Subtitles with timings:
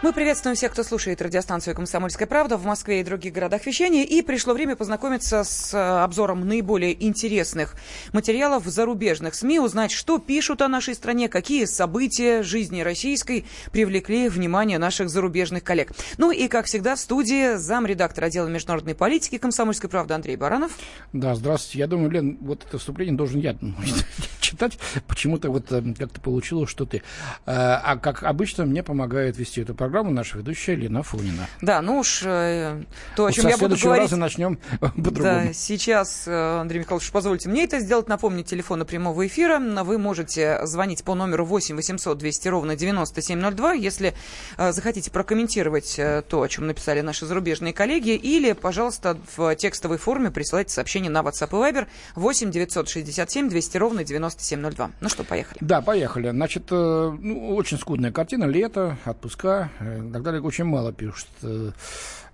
[0.00, 4.04] Мы приветствуем всех, кто слушает радиостанцию «Комсомольская правда» в Москве и других городах вещания.
[4.04, 7.74] И пришло время познакомиться с э, обзором наиболее интересных
[8.12, 14.78] материалов зарубежных СМИ, узнать, что пишут о нашей стране, какие события жизни российской привлекли внимание
[14.78, 15.90] наших зарубежных коллег.
[16.16, 20.70] Ну и, как всегда, в студии замредактор отдела международной политики «Комсомольской правды» Андрей Баранов.
[21.12, 21.80] Да, здравствуйте.
[21.80, 23.56] Я думаю, Лен, вот это вступление должен я
[24.40, 24.78] читать.
[25.08, 27.02] Почему-то вот э, как-то получилось, что ты.
[27.46, 31.48] А, а как обычно, мне помогает вести эту программу наша ведущая Лена Фунина.
[31.62, 32.82] Да, ну уж э,
[33.16, 34.04] то, о чем вот я буду говорить...
[34.04, 35.22] раза начнем по-другому.
[35.22, 38.08] Да, сейчас, э, Андрей Михайлович, позвольте мне это сделать.
[38.08, 39.58] Напомнить телефоны прямого эфира.
[39.58, 44.14] Вы можете звонить по номеру 8 800 200 ровно 9702, если
[44.56, 50.72] захотите прокомментировать то, о чем написали наши зарубежные коллеги, или, пожалуйста, в текстовой форме присылайте
[50.72, 54.90] сообщение на WhatsApp и Viber 8 967 200 ровно 97 9702.
[55.00, 55.58] Ну что, поехали.
[55.60, 56.30] Да, поехали.
[56.30, 58.44] Значит, э, ну, очень скудная картина.
[58.44, 60.40] Лето, отпуска э, и так далее.
[60.42, 61.70] Очень мало пишут э,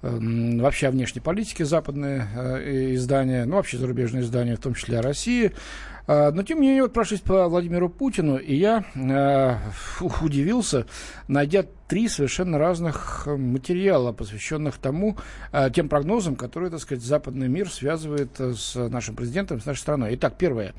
[0.03, 5.53] вообще о внешней политике западные издания, ну, вообще зарубежные издания, в том числе о России.
[6.07, 9.57] А, но, тем не менее, вот прошлись по Владимиру Путину, и я э,
[10.21, 10.87] удивился,
[11.29, 15.17] найдя три совершенно разных материала, посвященных тому,
[15.53, 20.15] э, тем прогнозам, которые, так сказать, западный мир связывает с нашим президентом, с нашей страной.
[20.17, 20.75] Итак, первое.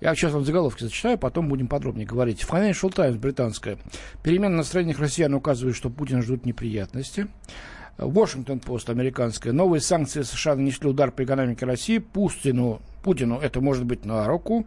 [0.00, 2.46] Я сейчас вам заголовки зачитаю, потом будем подробнее говорить.
[2.48, 3.78] Financial Times британская.
[4.22, 7.26] Перемены настроениях россиян указывают, что Путина ждут неприятности.
[7.98, 9.52] Вашингтон-Пост американская.
[9.52, 11.98] Новые санкции США нанесли удар по экономике России.
[11.98, 14.66] Путину, Путину это может быть на руку.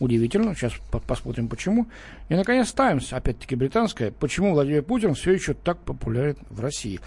[0.00, 0.54] Удивительно.
[0.54, 0.74] Сейчас
[1.06, 1.88] посмотрим, почему.
[2.28, 4.12] И, наконец, Таймс, опять-таки британская.
[4.12, 7.00] Почему Владимир Путин все еще так популярен в России?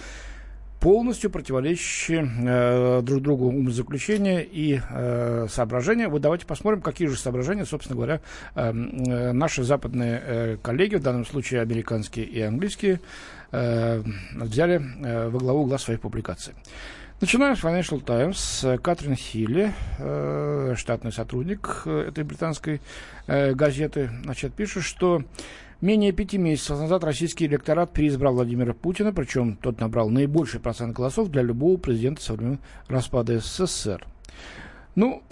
[0.81, 6.09] полностью противоречащие э, друг другу умозаключения и э, соображения.
[6.09, 8.19] Вот давайте посмотрим, какие же соображения, собственно говоря,
[8.55, 12.99] э, э, наши западные э, коллеги, в данном случае американские и английские,
[13.52, 14.04] э,
[14.36, 16.54] взяли э, во главу глаз своих публикаций.
[17.20, 18.82] Начинаем с Financial Times.
[18.82, 22.82] Катрин Хилли, э, штатный сотрудник этой британской
[23.28, 25.23] газеты, значит, пишет, что
[25.82, 31.30] Менее пяти месяцев назад российский электорат переизбрал Владимира Путина, причем тот набрал наибольший процент голосов
[31.30, 34.06] для любого президента со времен распада СССР.
[34.94, 35.23] Ну,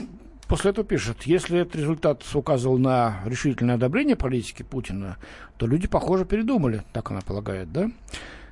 [0.49, 5.17] после этого пишет, если этот результат указывал на решительное одобрение политики Путина,
[5.57, 7.89] то люди, похоже, передумали, так она полагает, да?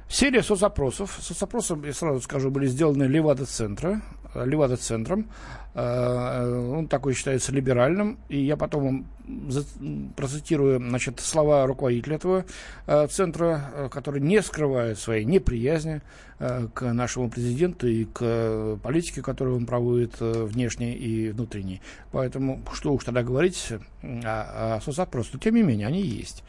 [0.08, 1.18] Серия соцопросов.
[1.20, 4.02] Соцопросы, я сразу скажу, были сделаны Левада-центра,
[4.46, 5.30] Левада-центром.
[5.78, 8.18] Э, он такой считается либеральным.
[8.30, 9.06] И я потом
[10.16, 12.46] процитирую значит, слова руководителя этого
[12.88, 16.02] э, центра, э, который не скрывает своей неприязни
[16.40, 21.82] к нашему президенту и к политике, которую он проводит внешней и внутренней.
[22.12, 23.74] Поэтому что уж тогда говорить
[24.04, 25.34] о, о соцопросах.
[25.34, 26.44] Но тем не менее, они есть.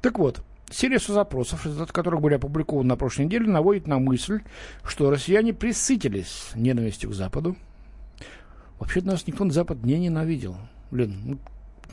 [0.00, 4.40] Так вот, Серия запросов, результаты которых были опубликованы на прошлой неделе, наводит на мысль,
[4.84, 7.56] что россияне присытились ненавистью к Западу.
[8.78, 10.56] Вообще-то нас никто на Запад не ненавидел.
[10.90, 11.38] Блин, ну,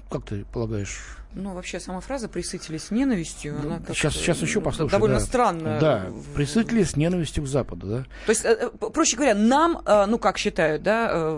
[0.09, 1.17] как ты полагаешь?
[1.33, 4.91] Ну, вообще, сама фраза «присытились ненавистью», ну, она сейчас, сейчас еще послушай.
[4.91, 5.25] Довольно да.
[5.25, 5.77] странно.
[5.79, 8.03] Да, присытились ненавистью к Западу, да.
[8.25, 11.37] То есть, э, э, проще говоря, нам, э, ну, как считают, да,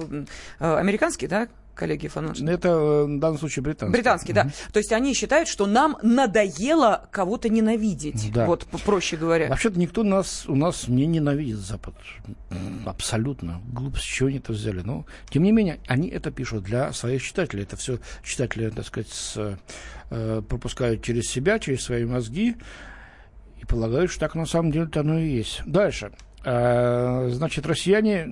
[0.59, 2.49] американские, да, коллеги Financial?
[2.49, 3.93] Это э, в данном случае британский.
[3.93, 4.49] Британский, да.
[4.71, 8.31] То есть они считают, что нам надоело кого-то ненавидеть.
[8.33, 8.45] Да.
[8.45, 9.49] Вот, проще говоря.
[9.49, 11.95] Вообще-то никто нас, у нас не ненавидит Запад.
[12.85, 13.61] Абсолютно.
[13.71, 14.81] Глупость, чего они это взяли.
[14.81, 17.63] Но, тем не менее, они это пишут для своих читателей.
[17.63, 19.57] Это все читатели, так сказать, с,
[20.09, 22.55] э, пропускают через себя, через свои мозги
[23.61, 25.61] и полагают, что так на самом деле-то оно и есть.
[25.65, 26.11] Дальше.
[26.45, 28.25] Э, значит, россияне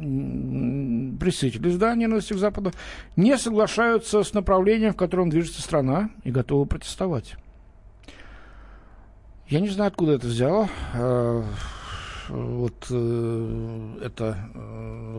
[1.18, 2.74] присытились, да, ненавистью к Западу,
[3.16, 7.36] не соглашаются с направлением, в котором движется страна, и готовы протестовать.
[9.48, 10.68] Я не знаю, откуда это взяло.
[10.94, 11.44] Э,
[12.28, 14.38] вот э, эта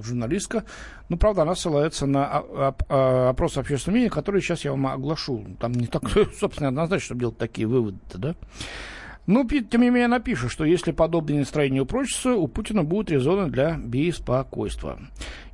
[0.03, 0.65] журналистка.
[1.09, 2.45] Ну, правда, она ссылается на
[3.29, 5.45] опрос общественного мнения, который сейчас я вам оглашу.
[5.61, 6.03] Там не так,
[6.39, 8.35] собственно, однозначно, чтобы делать такие выводы да?
[9.27, 13.77] Ну, тем не менее, напишет, что если подобные настроения упрочатся, у Путина будут резоны для
[13.77, 14.99] беспокойства.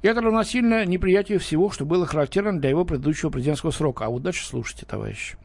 [0.01, 4.07] И это равносильно неприятию всего, что было характерно для его предыдущего президентского срока.
[4.07, 5.37] А дальше слушайте, товарищи.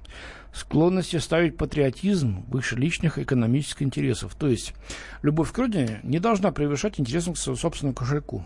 [0.53, 4.35] Склонности ставить патриотизм выше личных экономических интересов.
[4.35, 4.73] То есть,
[5.21, 8.45] любовь к родине не должна превышать интересам к собственному кошельку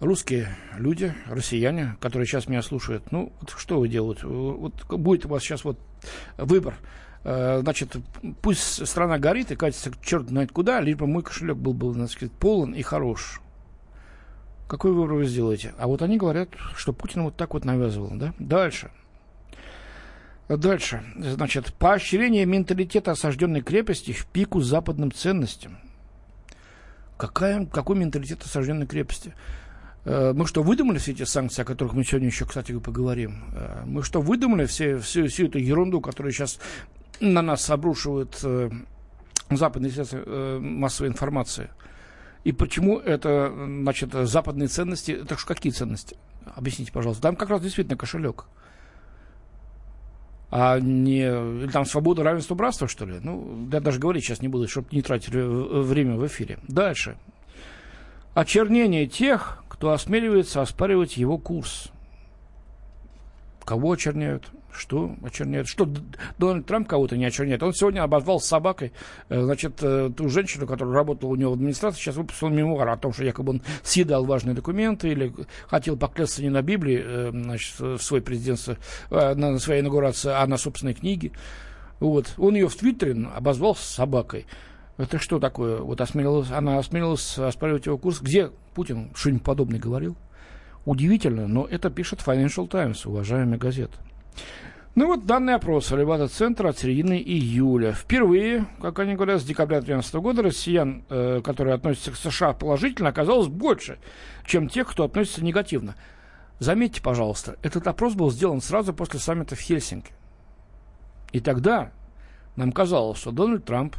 [0.00, 4.26] русские люди, россияне, которые сейчас меня слушают, ну, вот что вы делаете?
[4.26, 5.78] Вот будет у вас сейчас вот
[6.36, 6.74] выбор
[7.24, 7.96] значит,
[8.42, 12.74] пусть страна горит и катится черт знает куда, либо мой кошелек был бы, значит, полон
[12.74, 13.40] и хорош.
[14.68, 15.74] Какой выбор вы сделаете?
[15.78, 18.34] А вот они говорят, что Путин вот так вот навязывал, да?
[18.38, 18.90] Дальше.
[20.48, 21.02] Дальше.
[21.16, 25.78] Значит, поощрение менталитета осажденной крепости в пику западным ценностям.
[27.16, 29.34] Какая, какой менталитет осажденной крепости?
[30.04, 33.44] Э, мы что, выдумали все эти санкции, о которых мы сегодня еще, кстати, поговорим?
[33.54, 36.58] Э, мы что, выдумали все, всю, всю эту ерунду, которую сейчас
[37.20, 38.70] на нас обрушивают э,
[39.50, 41.70] западные средства массовой информации?
[42.44, 46.16] И почему это, значит, западные ценности, это же какие ценности?
[46.54, 47.22] Объясните, пожалуйста.
[47.22, 48.46] Там как раз действительно кошелек
[50.56, 53.18] а не или там свобода, равенство, братство, что ли?
[53.20, 56.60] Ну, я даже говорить сейчас не буду, чтобы не тратить время в эфире.
[56.68, 57.16] Дальше.
[58.34, 61.88] Очернение тех, кто осмеливается оспаривать его курс.
[63.64, 64.48] Кого очерняют?
[64.76, 65.68] Что очерняют?
[65.68, 65.88] Что
[66.38, 67.62] Дональд Трамп кого-то не очерняет?
[67.62, 68.92] Он сегодня обозвал собакой,
[69.28, 72.96] э, значит, э, ту женщину, которая работала у него в администрации, сейчас выпустил мемуар о
[72.96, 75.32] том, что якобы он съедал важные документы или
[75.68, 78.76] хотел поклясться не на Библии, э, значит, в свой президентство,
[79.10, 81.32] на своей инаугурации, а на собственной книге.
[82.00, 82.34] Вот.
[82.36, 84.46] Он ее в Твиттере обозвал собакой.
[84.96, 85.78] Это что такое?
[85.78, 88.20] Вот осмелилась, она осмелилась оспаривать его курс.
[88.20, 90.16] Где Путин что-нибудь подобное говорил?
[90.84, 93.96] Удивительно, но это пишет Financial Times, уважаемая газета.
[94.94, 97.90] Ну вот данный опрос Левада-центра от середины июля.
[97.92, 103.08] Впервые, как они говорят, с декабря 2013 года россиян, э, которые относятся к США положительно,
[103.08, 103.98] оказалось больше,
[104.46, 105.96] чем тех, кто относится негативно.
[106.60, 110.12] Заметьте, пожалуйста, этот опрос был сделан сразу после саммита в Хельсинки.
[111.32, 111.90] И тогда
[112.54, 113.96] нам казалось, что Дональд Трамп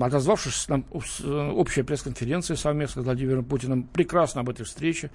[0.00, 0.82] отозвавшись на
[1.22, 5.10] э, общей пресс-конференции совместно с Владимиром Путиным, прекрасно об этой встрече,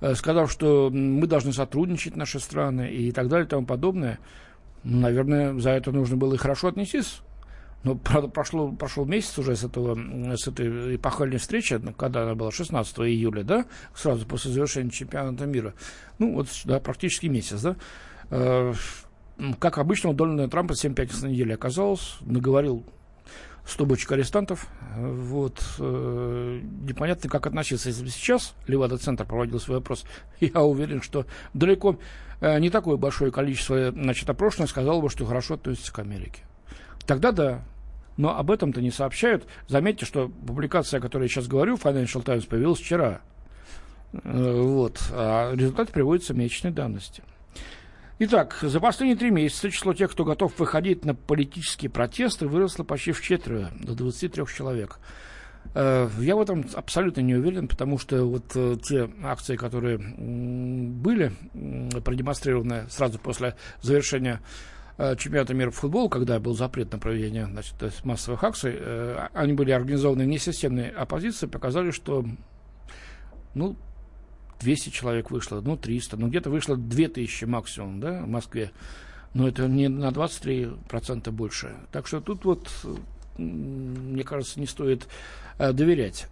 [0.00, 4.18] э, сказав, что мы должны сотрудничать, наши страны, и так далее, и тому подобное.
[4.82, 7.20] Ну, наверное, за это нужно было и хорошо отнестись.
[7.82, 9.96] Но, правда, прошло, прошел месяц уже с, этого,
[10.36, 13.64] с этой эпохальной встречи, когда она была 16 июля, да,
[13.94, 15.72] сразу после завершения чемпионата мира.
[16.18, 17.76] Ну, вот, да, практически месяц, да.
[18.30, 18.74] Э,
[19.58, 22.84] как обычно, у Дональда Трампа 7 пятниц на неделе оказалось, наговорил
[23.70, 24.66] 100 бочек арестантов.
[24.96, 25.62] Вот.
[25.78, 27.88] Э, непонятно, как относиться.
[27.88, 30.04] Если бы сейчас Левада-центр проводил свой опрос,
[30.40, 31.98] я уверен, что далеко
[32.40, 36.42] э, не такое большое количество значит, опрошенных сказало бы, что хорошо относится к Америке.
[37.06, 37.62] Тогда да.
[38.16, 39.46] Но об этом-то не сообщают.
[39.68, 43.20] Заметьте, что публикация, о которой я сейчас говорю, Financial Times появилась вчера.
[44.12, 45.00] Э, вот.
[45.12, 47.22] А результат приводится месячной давности.
[48.22, 53.12] Итак, за последние три месяца число тех, кто готов выходить на политические протесты, выросло почти
[53.12, 54.98] в четверо, до 23 человек.
[55.74, 61.32] Э, я в этом абсолютно не уверен, потому что вот э, те акции, которые были
[62.04, 64.42] продемонстрированы сразу после завершения
[64.98, 68.76] э, чемпионата мира по футболу, когда был запрет на проведение значит, массовых акций,
[69.32, 72.26] они были организованы несистемной оппозицией, показали, что
[73.54, 73.76] ну,
[74.60, 78.70] 200 человек вышло, ну, 300, ну, где-то вышло 2000 максимум, да, в Москве.
[79.34, 81.76] Но это не на 23% больше.
[81.92, 82.68] Так что тут вот,
[83.38, 85.08] мне кажется, не стоит
[85.58, 86.26] э, доверять.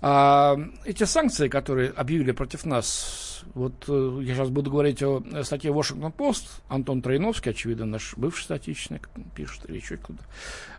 [0.00, 5.72] А эти санкции, которые объявили против нас, вот э, я сейчас буду говорить о статье
[5.72, 10.22] Washington Post, Антон Троиновский, очевидно, наш бывший статичник, пишет, или еще кто-то.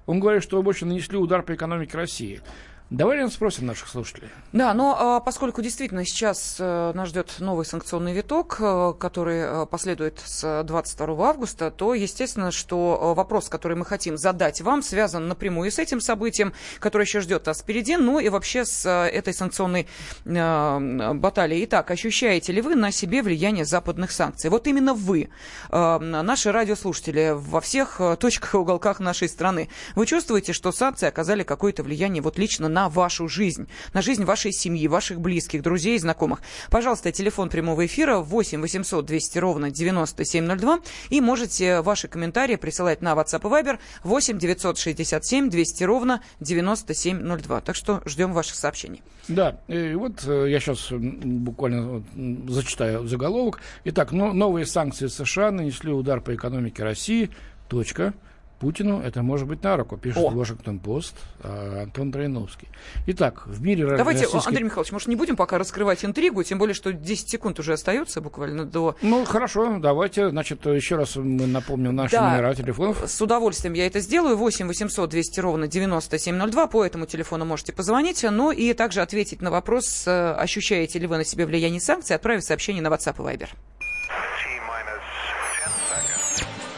[0.05, 2.41] Он говорит, что больше нанесли удар по экономике России.
[2.89, 4.29] Давай спросим наших слушателей.
[4.51, 9.65] Да, но а, поскольку действительно сейчас а, нас ждет новый санкционный виток, а, который а,
[9.67, 15.71] последует с 22 августа, то естественно, что вопрос, который мы хотим задать вам, связан напрямую
[15.71, 19.87] с этим событием, которое еще ждет нас впереди, ну и вообще с этой санкционной
[20.25, 21.65] баталией.
[21.65, 24.49] Итак, ощущаете ли вы на себе влияние западных санкций?
[24.49, 25.29] Вот именно вы,
[25.69, 31.83] наши радиослушатели во всех точках и уголках нашей страны, вы чувствуете, что санкции оказали какое-то
[31.83, 36.39] влияние вот лично на на вашу жизнь, на жизнь вашей семьи, ваших близких, друзей знакомых.
[36.69, 43.11] Пожалуйста, телефон прямого эфира 8 800 200 ровно 9702 и можете ваши комментарии присылать на
[43.15, 47.61] WhatsApp и Viber 8 967 200 ровно 9702.
[47.61, 49.03] Так что ждем ваших сообщений.
[49.27, 52.01] Да, и вот э, я сейчас буквально
[52.47, 53.59] зачитаю заголовок.
[53.83, 57.29] Итак, новые санкции США нанесли удар по экономике России.
[57.67, 58.13] Точка.
[58.59, 60.29] Путину это может быть на руку, пишет О.
[60.29, 62.67] Вашингтон Пост а, Антон Троиновский.
[63.07, 63.85] Итак, в мире...
[63.95, 64.49] Давайте, российской...
[64.49, 68.21] Андрей Михайлович, может, не будем пока раскрывать интригу, тем более, что 10 секунд уже остается
[68.21, 68.95] буквально до...
[69.01, 73.03] Ну, хорошо, давайте, значит, еще раз мы напомним наши да, номера телефонов.
[73.05, 74.35] С удовольствием я это сделаю.
[74.35, 79.51] 8 800 200 ровно 9702, по этому телефону можете позвонить, ну и также ответить на
[79.51, 83.49] вопрос, э, ощущаете ли вы на себе влияние санкций, отправив сообщение на WhatsApp и Viber.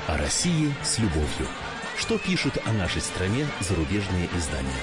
[0.08, 1.48] О России с любовью
[2.02, 4.82] что пишут о нашей стране зарубежные издания.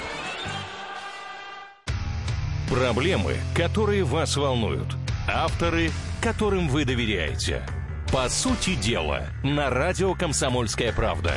[2.69, 4.95] Проблемы, которые вас волнуют.
[5.27, 7.65] Авторы, которым вы доверяете.
[8.13, 11.33] По сути дела, на радио «Комсомольская правда».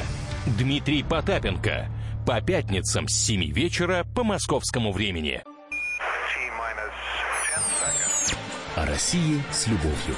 [0.47, 1.89] Дмитрий Потапенко.
[2.25, 5.43] По пятницам с 7 вечера по московскому времени.
[8.77, 10.15] О России с любовью.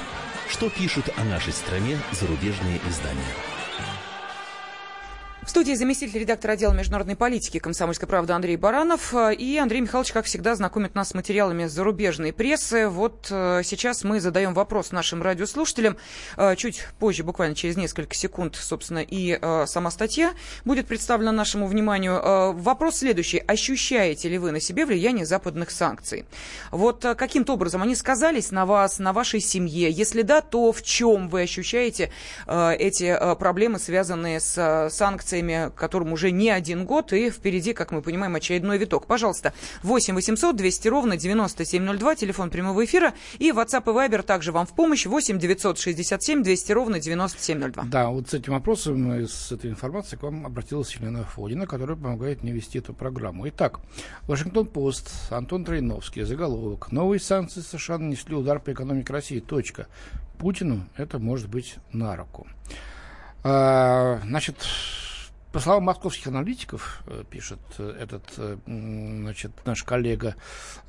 [0.47, 3.54] Что пишут о нашей стране зарубежные издания?
[5.45, 9.13] В студии заместитель редактора отдела международной политики «Комсомольской правды» Андрей Баранов.
[9.13, 12.87] И Андрей Михайлович, как всегда, знакомит нас с материалами зарубежной прессы.
[12.89, 15.97] Вот э, сейчас мы задаем вопрос нашим радиослушателям.
[16.35, 20.33] Э, чуть позже, буквально через несколько секунд, собственно, и э, сама статья
[20.65, 22.53] будет представлена нашему вниманию.
[22.53, 23.37] Вопрос следующий.
[23.37, 26.25] Ощущаете ли вы на себе влияние западных санкций?
[26.71, 29.91] Вот каким-то образом они сказались на вас, на вашей семье?
[29.91, 32.11] Если да, то в чем вы ощущаете
[32.47, 35.34] эти проблемы, связанные с санкциями?
[35.35, 39.05] Санкциями, которым уже не один год, и впереди, как мы понимаем, очередной виток.
[39.07, 44.65] Пожалуйста, 8 800 200 ровно 9702, телефон прямого эфира, и WhatsApp и Viber также вам
[44.65, 47.83] в помощь, 8 967 200 ровно 9702.
[47.85, 52.43] Да, вот с этим вопросом, с этой информацией к вам обратилась Елена Фодина, которая помогает
[52.43, 53.47] мне вести эту программу.
[53.49, 53.79] Итак,
[54.27, 56.91] Вашингтон-Пост, Антон Троиновский, заголовок.
[56.91, 59.39] Новые санкции США нанесли удар по экономике России.
[59.39, 59.87] Точка.
[60.37, 62.45] Путину это может быть на руку.
[63.47, 64.55] А, значит,
[65.55, 70.35] по словам московских аналитиков, э, пишет э, этот э, значит, наш коллега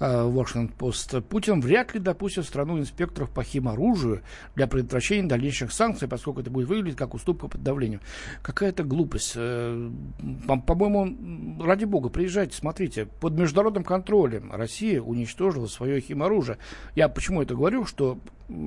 [0.00, 4.23] Washington-Post, Путин вряд ли допустит страну инспекторов по химоружию
[4.56, 8.00] для предотвращения дальнейших санкций, поскольку это будет выглядеть как уступка под давлением.
[8.42, 9.35] Какая-то глупость.
[9.35, 13.06] По-моему, ради бога, приезжайте, смотрите.
[13.06, 16.58] Под международным контролем Россия уничтожила свое химоружие.
[16.96, 18.18] Я почему это говорю, что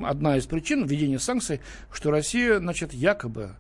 [0.06, 1.60] одна из причин введения санкций,
[1.92, 3.58] что Россия, значит, якобы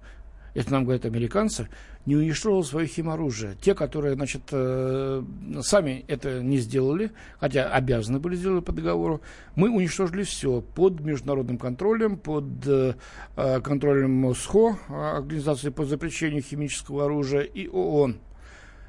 [0.53, 1.67] это нам говорят американцы,
[2.09, 3.55] не уничтожил свое химоружие.
[3.61, 5.23] Те, которые, значит, э,
[5.61, 9.21] сами это не сделали, хотя обязаны были сделать по договору,
[9.55, 12.93] мы уничтожили все под международным контролем, под э,
[13.35, 18.17] контролем МОСХО, Организации по запрещению химического оружия, и ООН.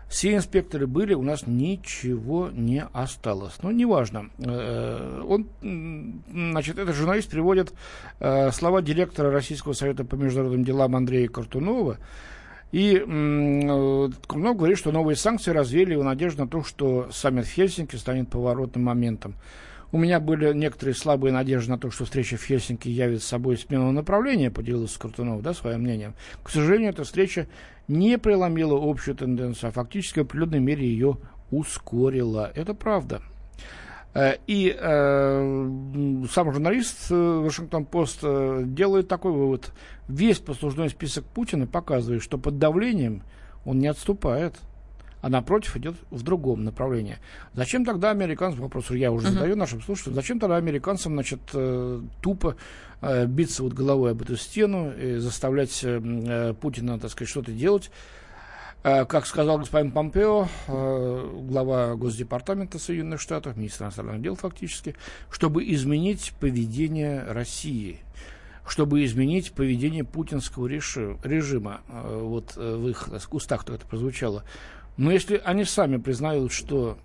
[0.09, 3.59] Все инспекторы были, у нас ничего не осталось.
[3.63, 4.31] Но неважно.
[4.39, 5.47] Э, он,
[6.31, 7.75] значит, этот журналист приводит
[8.19, 11.99] э, слова директора Российского совета по международным делам Андрея Картунова.
[12.73, 17.97] И Картунов говорит, что новые санкции развеяли его надежду на то, что саммит в Хельсинки
[17.97, 19.35] станет поворотным моментом.
[19.93, 23.91] У меня были некоторые слабые надежды на то, что встреча в Хельсинки явит собой смену
[23.91, 26.15] направления, поделился Картунов, да, своим мнением.
[26.45, 27.49] К сожалению, эта встреча
[27.89, 31.17] не преломила общую тенденцию, а фактически в определенной мере ее
[31.51, 32.53] ускорила.
[32.55, 33.21] Это правда.
[34.15, 35.71] Э, и э,
[36.31, 39.73] сам журналист Вашингтон-Пост э, делает такой вывод.
[40.09, 43.23] Весь послужной список Путина показывает, что под давлением
[43.65, 44.57] он не отступает,
[45.23, 47.19] а напротив идет в другом направлении.
[47.55, 49.33] Зачем тогда американцам, вопрос я уже uh-huh.
[49.33, 52.57] задаю нашим слушателям, зачем тогда американцам, значит, э, тупо
[53.03, 57.53] э, биться вот головой об эту стену и заставлять э, э, Путина, так сказать, что-то
[57.53, 57.91] делать.
[58.83, 64.97] Э, как сказал господин Помпео, глава Госдепартамента Соединенных Штатов, министр иностранных дел фактически,
[65.31, 68.01] чтобы изменить поведение России
[68.69, 71.81] чтобы изменить поведение путинского режима.
[71.89, 74.45] Вот в их устах это прозвучало.
[74.97, 76.97] Но если они сами признают, что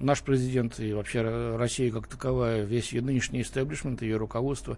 [0.00, 4.76] наш президент и вообще Россия как таковая, весь ее нынешний истеблишмент, ее руководство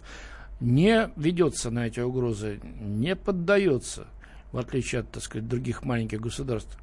[0.61, 4.07] не ведется на эти угрозы, не поддается,
[4.53, 6.77] в отличие от, так сказать, других маленьких государств,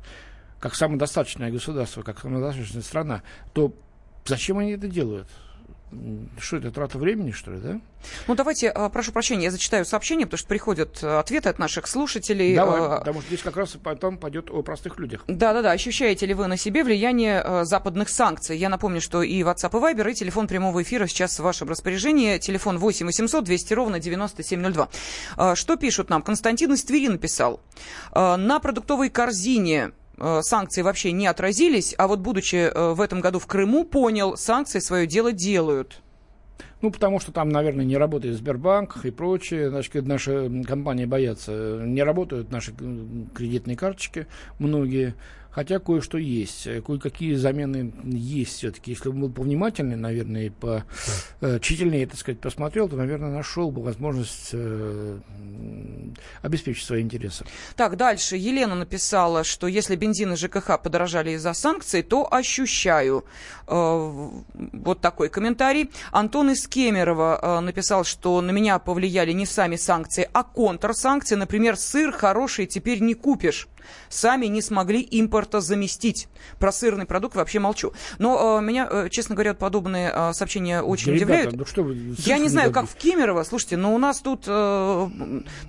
[0.60, 3.74] как самодостаточное государство, как самодостаточная страна, то
[4.26, 5.28] зачем они это делают?
[6.40, 7.80] Что это, трата времени, что ли, да?
[8.28, 11.88] Ну, давайте, а, прошу прощения, я зачитаю сообщение, потому что приходят а, ответы от наших
[11.88, 12.56] слушателей.
[12.56, 15.24] Давай, а, потому что здесь как раз потом пойдет о простых людях.
[15.28, 18.58] Да-да-да, ощущаете ли вы на себе влияние западных санкций?
[18.58, 22.38] Я напомню, что и WhatsApp, и Viber, и телефон прямого эфира сейчас в вашем распоряжении.
[22.38, 25.56] Телефон 8 800 200 ровно 9702.
[25.56, 26.22] Что пишут нам?
[26.22, 27.62] Константин из Твери написал.
[28.14, 29.92] На продуктовой корзине
[30.42, 34.80] санкции вообще не отразились, а вот будучи э, в этом году в Крыму, понял, санкции
[34.80, 36.02] свое дело делают.
[36.82, 39.70] Ну, потому что там, наверное, не работает Сбербанк и прочее.
[39.70, 41.52] Значит, наши компании боятся.
[41.84, 42.72] Не работают наши
[43.34, 44.28] кредитные карточки
[44.60, 45.16] многие.
[45.58, 48.92] Хотя кое-что есть, э, кое-какие замены есть все-таки.
[48.92, 50.84] Если бы был повнимательнее, наверное, и по
[51.42, 55.18] э, тщательнее, так сказать, посмотрел, то, наверное, нашел бы возможность э,
[56.44, 57.44] обеспечить свои интересы.
[57.76, 58.38] Так, дальше.
[58.38, 63.26] Елена написала, что если бензин и ЖКХ подорожали из-за санкций, то ощущаю.
[63.68, 65.90] Э, вот такой комментарий.
[66.12, 71.34] Антон из Кемерово э, написал, что на меня повлияли не сами санкции, а контрсанкции.
[71.34, 73.68] Например, сыр хороший теперь не купишь.
[74.10, 76.28] Сами не смогли импорта заместить.
[76.60, 77.94] Про сырный продукт вообще молчу.
[78.20, 81.46] Но э, меня, э, честно говоря, подобные э, сообщения очень да, удивляют.
[81.54, 84.44] Ребята, ну что вы, Я не знаю, как в Кемерово, слушайте, но у нас тут
[84.48, 85.10] э,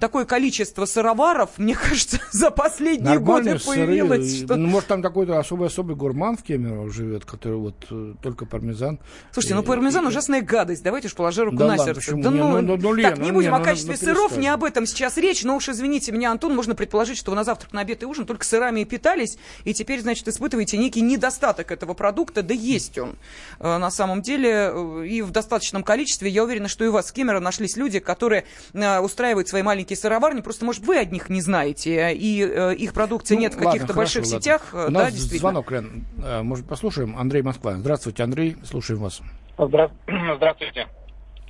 [0.01, 4.45] такое количество сыроваров, мне кажется, за последние Нормальные годы появилось.
[4.45, 4.57] Что...
[4.57, 8.99] Ну, может, там какой-то особый-особый гурман в Кемерово живет, который вот э, только пармезан.
[9.33, 10.83] Слушайте, ну пармезан ужасная гадость.
[10.83, 12.17] Давайте ж положи руку да на ладно, сердце.
[12.17, 14.37] Да ну, ну, ну, Лен, так, не ну, будем не, о ну, качестве ну, сыров,
[14.37, 15.45] не об этом сейчас речь.
[15.45, 18.45] Но уж извините меня, Антон, можно предположить, что на завтрак, на обед и ужин только
[18.45, 22.43] сырами и питались, и теперь, значит, испытываете некий недостаток этого продукта.
[22.43, 23.17] Да есть он
[23.61, 26.31] э, на самом деле э, и в достаточном количестве.
[26.31, 29.97] Я уверена, что и у вас в Кемерово нашлись люди, которые э, устраивают свои маленькие
[29.97, 30.41] сыроварни.
[30.41, 32.38] Просто, может, вы от них не знаете, и
[32.79, 34.41] их продукции ну, нет в каких-то больших ладно.
[34.41, 34.69] сетях.
[34.73, 36.05] У да, нас звонок, Лен.
[36.43, 37.17] Может, послушаем?
[37.17, 37.75] Андрей Москва.
[37.75, 38.57] Здравствуйте, Андрей.
[38.65, 39.21] Слушаем вас.
[39.59, 40.87] Здравствуйте.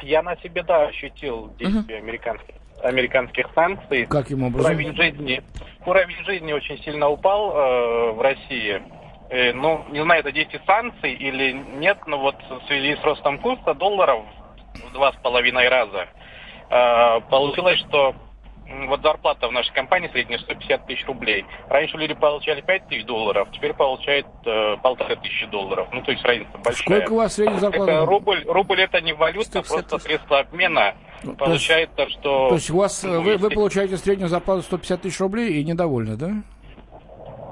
[0.03, 2.03] Я на себе, да, ощутил действие uh-huh.
[2.03, 4.07] американских американских санкций.
[4.07, 4.73] Каким образом?
[4.73, 5.43] Уровень жизни,
[5.85, 8.83] уровень жизни очень сильно упал э, в России.
[9.31, 13.39] Э, ну, не знаю, это действие санкций или нет, но вот в связи с ростом
[13.39, 14.25] курса долларов
[14.75, 16.09] в два с половиной раза
[16.71, 18.15] э, получилось, что
[18.89, 21.45] вот зарплата в нашей компании средняя 150 тысяч рублей.
[21.69, 25.89] Раньше люди получали 5 тысяч долларов, теперь получают э, полторы тысячи долларов.
[25.93, 26.75] Ну, то есть разница большая.
[26.75, 27.93] Сколько у вас средняя зарплата?
[27.93, 30.95] Это рубль, рубль это не валюта, просто средство обмена.
[31.23, 32.49] Ну, Получается, то есть, что...
[32.49, 36.17] То есть у вас, ну, вы, вы получаете среднюю зарплату 150 тысяч рублей и недовольны,
[36.17, 36.31] да?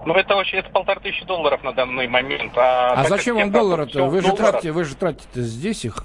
[0.04, 2.52] Ну, это очень, это полторы тысячи долларов на данный момент.
[2.56, 4.04] А, а зачем вам доллары-то?
[4.04, 6.04] Вы же тратите, вы же тратите здесь их.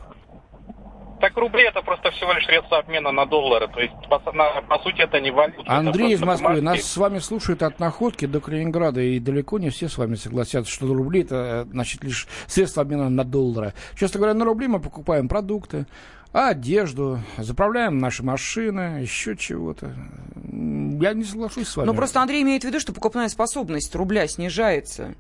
[1.22, 3.68] Так рубли это просто всего лишь средство обмена на доллары.
[3.68, 5.64] То есть, по, на, по сути, это не валюта.
[5.68, 6.80] Андрей из Москвы, бумажки.
[6.80, 10.72] нас с вами слушают от Находки до Калининграда, и далеко не все с вами согласятся,
[10.72, 13.74] что рубли это, значит, лишь средство обмена на доллары.
[13.96, 15.86] Честно говоря, на рубли мы покупаем продукты,
[16.32, 19.94] одежду, заправляем наши машины, еще чего-то.
[20.36, 21.86] Я не соглашусь с вами.
[21.86, 25.14] Но просто Андрей имеет в виду, что покупная способность рубля снижается.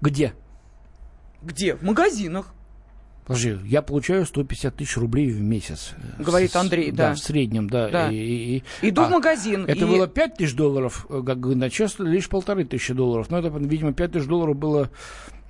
[0.00, 0.34] Где?
[1.42, 1.76] Где?
[1.76, 2.52] В магазинах.
[3.26, 5.94] Подожди, я получаю 150 тысяч рублей в месяц.
[6.18, 7.10] Говорит Андрей, да.
[7.10, 7.88] Да, в среднем, да.
[7.88, 8.12] да.
[8.12, 9.64] И, и, Иду а, в магазин.
[9.64, 9.88] Это и...
[9.88, 13.30] было 5 тысяч долларов, э, как говорят, сейчас лишь полторы тысячи долларов.
[13.30, 14.90] Но это, видимо, 5 тысяч долларов было,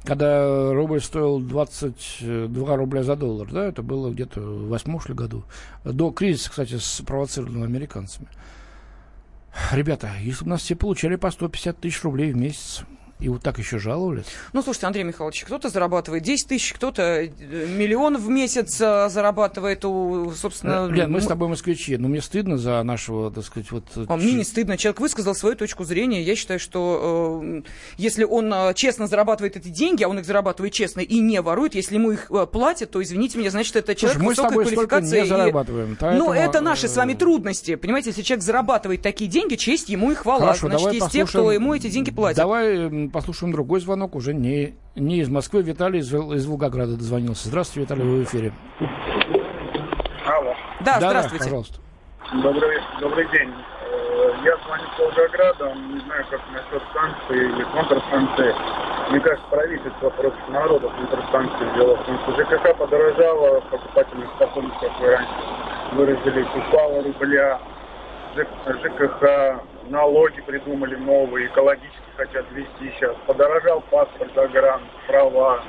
[0.04, 5.44] когда рубль стоил 22 рубля за доллар, да, это было где-то в восьмом, ли, году.
[5.82, 8.28] До кризиса, кстати, спровоцированного американцами.
[9.72, 12.84] Ребята, если бы нас все получали по 150 тысяч рублей в месяц,
[13.20, 14.24] и вот так еще жаловались?
[14.52, 17.28] Ну, слушайте, Андрей Михайлович, кто-то зарабатывает 10 тысяч, кто-то э,
[17.68, 20.86] миллион в месяц э, зарабатывает, у, собственно...
[20.88, 23.84] Лен, мы с тобой москвичи, но мне стыдно за нашего, так сказать, вот...
[24.08, 24.76] А мне не стыдно.
[24.76, 26.22] Человек высказал свою точку зрения.
[26.22, 27.62] Я считаю, что э,
[27.98, 31.76] если он э, честно зарабатывает эти деньги, а он их зарабатывает честно и не ворует,
[31.76, 35.20] если ему их э, платят, то, извините меня, значит, это человек Слушай, высокой квалификации.
[35.20, 35.92] не зарабатываем.
[35.92, 35.96] И...
[35.96, 36.26] Поэтому...
[36.26, 37.76] Ну, это наши с вами трудности.
[37.76, 40.40] Понимаете, если человек зарабатывает такие деньги, честь ему и хвала.
[40.40, 41.26] Хорошо, значит, есть послушаем...
[41.26, 42.38] те, кто ему эти деньги платят.
[42.38, 45.62] Давай послушаем другой звонок, уже не, не из Москвы.
[45.62, 47.48] Виталий из, из Волгограда дозвонился.
[47.48, 48.52] Здравствуйте, Виталий, вы в эфире.
[50.26, 50.52] Алло.
[50.80, 51.44] Да, да здравствуйте.
[51.44, 51.78] Да, пожалуйста.
[52.42, 53.50] Добрый, добрый день.
[53.50, 58.52] Э, я звоню с Волгограда, не знаю, как насчет санкций или контрсанкций.
[59.10, 61.96] Мне кажется, правительство против народа контрсанкций сделало.
[61.96, 65.34] Потому что ЖКХ подорожало, покупательная способность, как вы раньше
[65.92, 67.60] выразились, упала рубля.
[68.34, 73.16] ЖКХ, налоги придумали новые, экологические хотят ввести сейчас.
[73.26, 75.62] Подорожал паспорт, загран, права,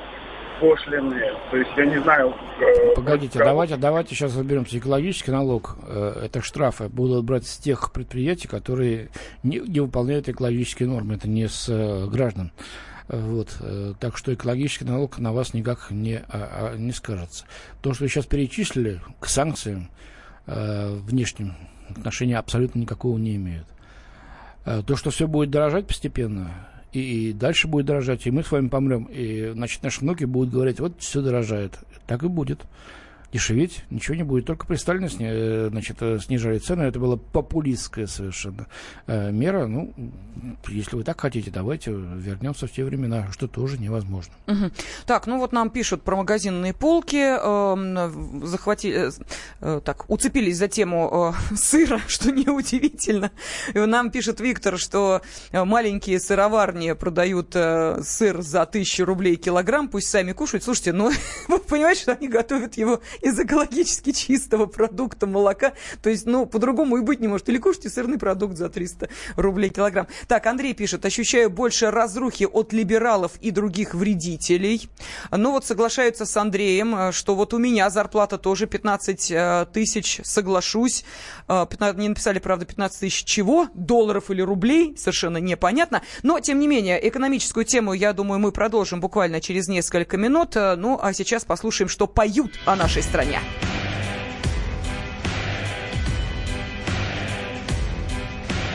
[0.60, 1.22] пошлины.
[1.50, 2.34] То есть я не знаю...
[2.60, 3.48] Э, Погодите, как...
[3.48, 4.78] давайте, давайте сейчас разберемся.
[4.78, 9.10] Экологический налог, э, это штрафы, будут брать с тех предприятий, которые
[9.42, 11.14] не, не выполняют экологические нормы.
[11.14, 12.52] Это не с э, граждан.
[13.08, 13.56] Вот,
[14.00, 17.44] так что экологический налог на вас никак не, а, а, не скажется.
[17.80, 19.90] То, что вы сейчас перечислили к санкциям
[20.46, 21.54] э, внешним,
[21.88, 23.66] отношения абсолютно никакого не имеют.
[24.66, 26.50] Э, то, что все будет дорожать постепенно,
[26.92, 30.80] и, дальше будет дорожать, и мы с вами помрем, и, значит, наши внуки будут говорить,
[30.80, 31.78] вот все дорожает.
[32.06, 32.60] Так и будет
[33.36, 34.46] дешеветь, ничего не будет.
[34.46, 38.66] Только при Сталине сни, э, значит, э, снижали цены, это была популистская совершенно
[39.06, 39.66] э, мера.
[39.66, 39.92] Ну,
[40.68, 44.32] если вы так хотите, давайте вернемся в те времена, что тоже невозможно.
[44.46, 44.70] Угу.
[45.06, 49.10] Так, ну вот нам пишут про магазинные полки, э, захватили,
[49.60, 53.30] э, так, уцепились за тему э, сыра, что неудивительно.
[53.74, 55.20] Нам пишет Виктор, что
[55.52, 60.64] маленькие сыроварни продают э, сыр за тысячу рублей килограмм, пусть сами кушают.
[60.64, 61.10] Слушайте, ну,
[61.48, 65.72] вы понимаете, что они готовят его из экологически чистого продукта молока.
[66.00, 67.48] То есть, ну, по-другому и быть не может.
[67.48, 70.06] Или кушайте сырный продукт за 300 рублей килограмм.
[70.28, 74.88] Так, Андрей пишет, ощущаю больше разрухи от либералов и других вредителей.
[75.32, 80.20] Ну вот соглашаются с Андреем, э, что вот у меня зарплата тоже 15 э, тысяч,
[80.22, 81.04] соглашусь.
[81.48, 86.02] 15, не написали, правда, 15 тысяч чего, долларов или рублей, совершенно непонятно.
[86.22, 90.54] Но, тем не менее, экономическую тему, я думаю, мы продолжим буквально через несколько минут.
[90.54, 93.42] Ну, а сейчас послушаем, что поют о нашей extrañar.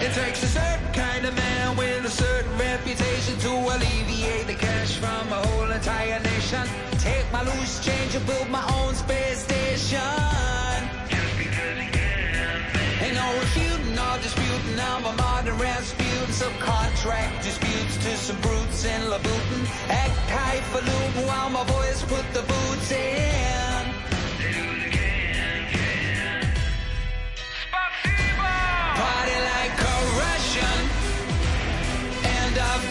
[0.02, 4.96] It takes a certain kind of man with a certain reputation to alleviate the cash
[4.96, 6.64] from a whole entire nation.
[7.00, 10.00] Take my loose change and build my own space station.
[11.10, 12.62] Just because he can.
[13.04, 14.80] Ain't no refuting or disputing.
[14.80, 16.32] I'm a modern Rasputin.
[16.32, 19.62] Some contract disputes to some brutes in Labutin.
[19.90, 23.71] Act highfalutin while my boys put the boots in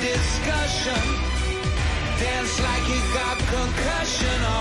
[0.00, 1.02] discussion.
[2.18, 4.59] Dance like you got concussion.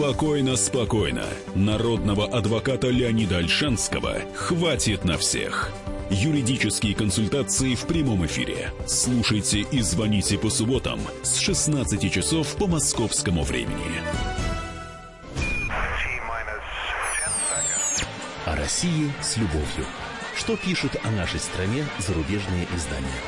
[0.00, 1.26] Спокойно, спокойно.
[1.54, 5.70] Народного адвоката Леонида Альшанского хватит на всех.
[6.08, 8.72] Юридические консультации в прямом эфире.
[8.86, 14.00] Слушайте и звоните по субботам с 16 часов по московскому времени.
[18.46, 19.84] О России с любовью.
[20.34, 23.20] Что пишут о нашей стране зарубежные издания?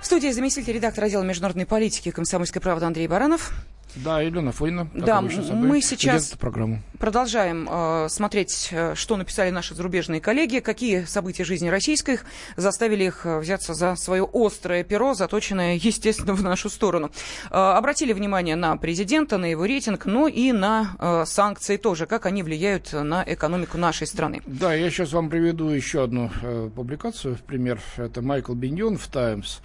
[0.00, 3.52] В студии заместитель редактора отдела международной политики «Комсомольской правды» Андрей Баранов.
[3.96, 4.88] Да, Елена Фойна.
[4.94, 6.80] Да, мы сейчас- программу.
[6.98, 12.24] Продолжаем э, смотреть, э, что написали наши зарубежные коллеги, какие события жизни российской их
[12.56, 17.10] заставили их э, взяться за свое острое перо, заточенное, естественно, в нашу сторону.
[17.50, 22.26] Э, обратили внимание на президента, на его рейтинг, но и на э, санкции тоже, как
[22.26, 24.42] они влияют на экономику нашей страны.
[24.46, 27.80] Да, я сейчас вам приведу еще одну э, публикацию в пример.
[27.96, 29.58] Это Майкл Биньон в «Таймс».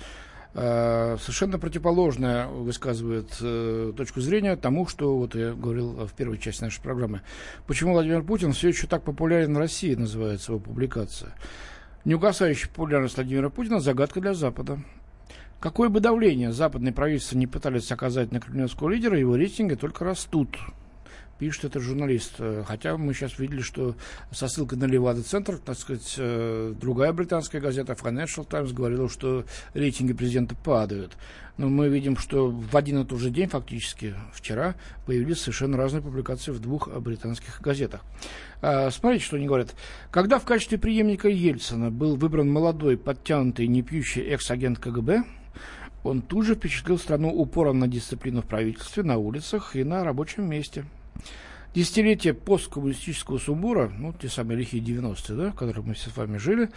[0.58, 6.64] Э, совершенно противоположное высказывает э, точку зрения тому, что вот я говорил в первой части
[6.64, 7.22] нашей программы.
[7.68, 11.34] Почему Владимир Путин все еще так популярен в России, называется его публикация.
[12.06, 14.80] Неугасающая популярность Владимира Путина– загадка для Запада.
[15.60, 20.58] Какое бы давление западные правительства не пытались оказать на кремлевского лидера, его рейтинги только растут.
[21.38, 22.36] Пишет этот журналист.
[22.40, 23.96] Э, Хотя мы сейчас видели, что
[24.32, 29.44] со ссылкой на Левада-центр, так сказать, э, другая британская газета Financial Times говорила, что
[29.74, 31.18] рейтинги президента падают.
[31.58, 36.02] Но мы видим, что в один и тот же день, фактически вчера, появились совершенно разные
[36.02, 38.02] публикации в двух британских газетах.
[38.62, 39.76] А, Смотрите, что они говорят.
[40.12, 45.24] Когда в качестве преемника Ельцина был выбран молодой, подтянутый, не пьющий экс-агент КГБ,
[46.04, 50.50] он тут же впечатлил страну упором на дисциплину в правительстве, на улицах и на рабочем
[50.50, 50.86] месте.
[51.76, 56.38] Десятилетие посткоммунистического сумбура, ну, те самые лихие 90-е, да, в которых мы все с вами
[56.38, 56.70] жили,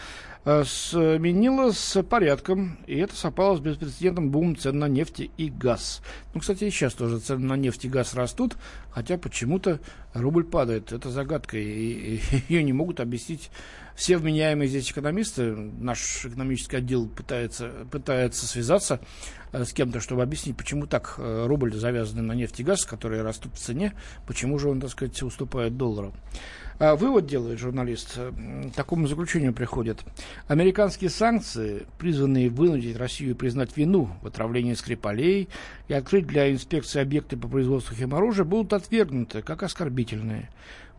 [0.45, 6.03] э, сменило с порядком, и это совпало с беспрецедентным бумом цен на нефть и газ.
[6.35, 8.57] Ну, кстати, и сейчас тоже цены на нефть и газ растут,
[8.91, 9.79] хотя почему-то
[10.15, 10.91] рубль падает.
[10.91, 13.53] Это загадка, и ее не могут объяснить
[13.99, 15.57] все вменяемые здесь экономисты.
[15.57, 19.01] Наш экономический отдел пытается, пытается связаться
[19.51, 23.23] э, с кем-то, чтобы объяснить, почему так э, рубль завязанный на нефть и газ, которые
[23.23, 26.15] растут в цене, почему же он, так сказать, уступает доллару.
[26.79, 29.99] А Вывод делает журналист, э, к такому заключению приходит.
[30.47, 35.49] Американские санкции, призванные вынудить Россию признать вину в отравлении Скрипалей
[35.89, 40.51] и открыть для инспекции объекты по производству химоружия, будут отвергнуты как оскорбительные.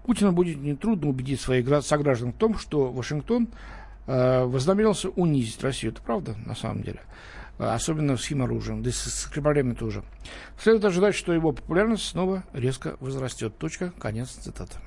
[0.06, 3.50] Путину будет нетрудно убедить своих гра- сограждан в том, что Вашингтон
[4.08, 5.92] э, вознамерился унизить Россию.
[5.94, 7.00] Это правда, на самом деле.
[7.60, 10.04] Э, Особенно с химоружием, да и с Скрипалями тоже.
[10.62, 13.58] Следует ожидать, что его популярность снова резко возрастет.
[13.58, 14.78] Точка, конец цитаты.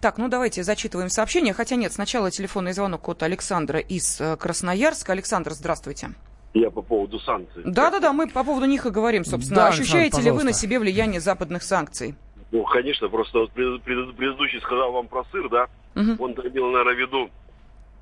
[0.00, 1.54] Так, ну давайте зачитываем сообщение.
[1.54, 5.12] Хотя нет, сначала телефонный звонок от Александра из э, Красноярска.
[5.12, 6.10] Александр, здравствуйте.
[6.52, 7.62] Я по поводу санкций.
[7.64, 9.56] Да-да-да, мы по поводу них и говорим, собственно.
[9.60, 12.16] Да, Ощущаете Александр, ли вы на себе влияние западных санкций?
[12.52, 15.68] Ну, конечно, просто вот пред- пред- предыдущий сказал вам про сыр, да?
[15.94, 16.16] Мгм.
[16.20, 17.30] Он имел, наверное, в виду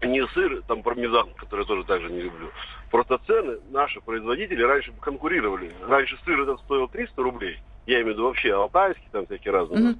[0.03, 2.49] не сыр, там пармезан, который я тоже также не люблю.
[2.91, 5.73] Просто цены наши производители раньше конкурировали.
[5.87, 9.81] Раньше сыр этот стоил 300 рублей, Я имею в виду вообще алтайский, там всякие разные.
[9.91, 9.99] Мгм.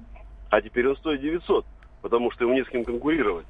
[0.49, 1.65] А теперь он стоит 900,
[2.01, 3.45] потому что ему не с кем конкурировать.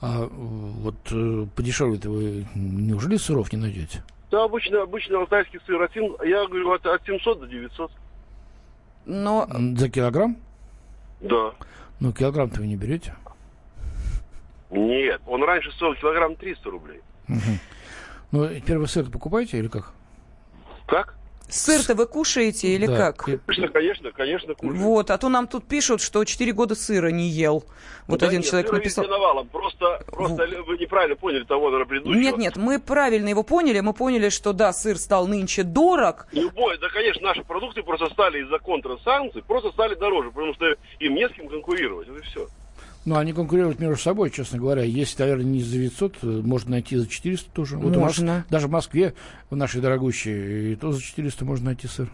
[0.00, 4.02] А э, вот э, подешевле-то вы неужели сыров не найдете?
[4.30, 7.90] Да, обычно, обычно алтайский сыр от, я говорю, от, от 700 до 900.
[9.06, 10.36] Но За килограмм?
[11.20, 11.52] Да.
[12.00, 13.14] Ну, килограмм-то вы не берете.
[14.70, 17.00] Нет, он раньше стоил килограмм 300 рублей.
[17.28, 17.58] Мгм.
[18.32, 19.92] Ну, теперь вы сыр покупаете или как?
[20.86, 21.14] Как?
[21.48, 22.96] Сыр-то вы кушаете или Да.
[23.12, 23.24] как?
[23.24, 24.78] Конечно, конечно, конечно, кушаю.
[24.80, 27.64] Вот, а то нам тут пишут, что 4 года сыра не ел.
[28.06, 29.04] Вот Да один нет, человек сыра написал.
[29.04, 29.48] везде навалом.
[29.48, 32.20] Просто, просто вы неправильно поняли того, наверное, предыдущего.
[32.20, 33.80] Нет, нет, мы правильно его поняли.
[33.80, 36.26] Мы поняли, что да, сыр стал нынче дорог.
[36.32, 40.66] Любой, да, конечно, наши продукты просто стали из-за контрсанкций, просто стали дороже, потому что
[41.00, 42.46] им не с кем конкурировать, это все.
[43.06, 44.82] Ну, они конкурируют между собой, честно говоря.
[44.82, 47.78] Если, наверное, не за 900, э, можно найти за 400 тоже.
[47.78, 48.44] Вот у нас Можно.
[48.50, 49.14] даже в Москве,
[49.48, 52.10] в нашей дорогущей, и то за 400 можно найти сыр.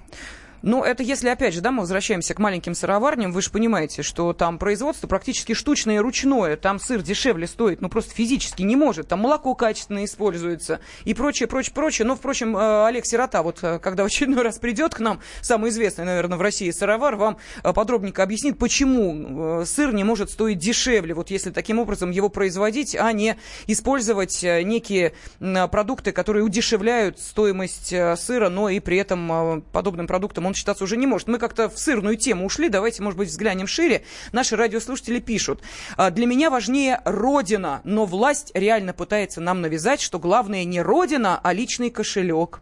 [0.62, 4.32] Ну, это если, опять же, да, мы возвращаемся к маленьким сыроварням, вы же понимаете, что
[4.32, 9.08] там производство практически штучное и ручное, там сыр дешевле стоит, ну, просто физически не может,
[9.08, 12.06] там молоко качественно используется и прочее, прочее, прочее.
[12.06, 15.70] Но, впрочем, э, Олег Сирота, вот э, когда в очередной раз придет к нам, самый
[15.70, 21.12] известный, наверное, в России сыровар, вам э, подробненько объяснит, почему сыр не может стоить дешевле,
[21.12, 28.48] вот если таким образом его производить, а не использовать некие продукты, которые удешевляют стоимость сыра,
[28.48, 31.28] но и при этом подобным продуктом он считаться уже не может.
[31.28, 34.04] Мы как-то в сырную тему ушли, давайте, может быть, взглянем шире.
[34.32, 35.62] Наши радиослушатели пишут.
[35.96, 41.40] «А, Для меня важнее родина, но власть реально пытается нам навязать, что главное не родина,
[41.42, 42.60] а личный кошелек.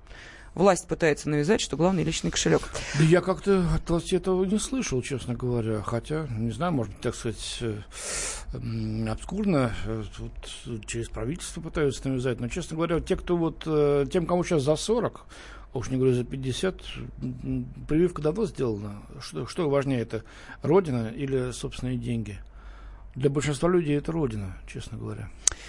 [0.55, 2.63] Власть пытается навязать, что главный личный кошелек.
[2.99, 5.81] Да я как-то от власти этого не слышал, честно говоря.
[5.83, 12.41] Хотя, не знаю, может быть, так сказать, э, обскурно э, вот, через правительство пытаются навязать.
[12.41, 15.25] Но, честно говоря, те, кто вот, э, тем, кому сейчас за 40, а
[15.73, 16.83] уж не говорю за 50,
[17.23, 19.03] м, прививка давно сделана.
[19.21, 20.25] Что, что важнее, это
[20.63, 22.39] родина или собственные деньги?
[23.15, 25.29] Для большинства людей это родина, честно говоря.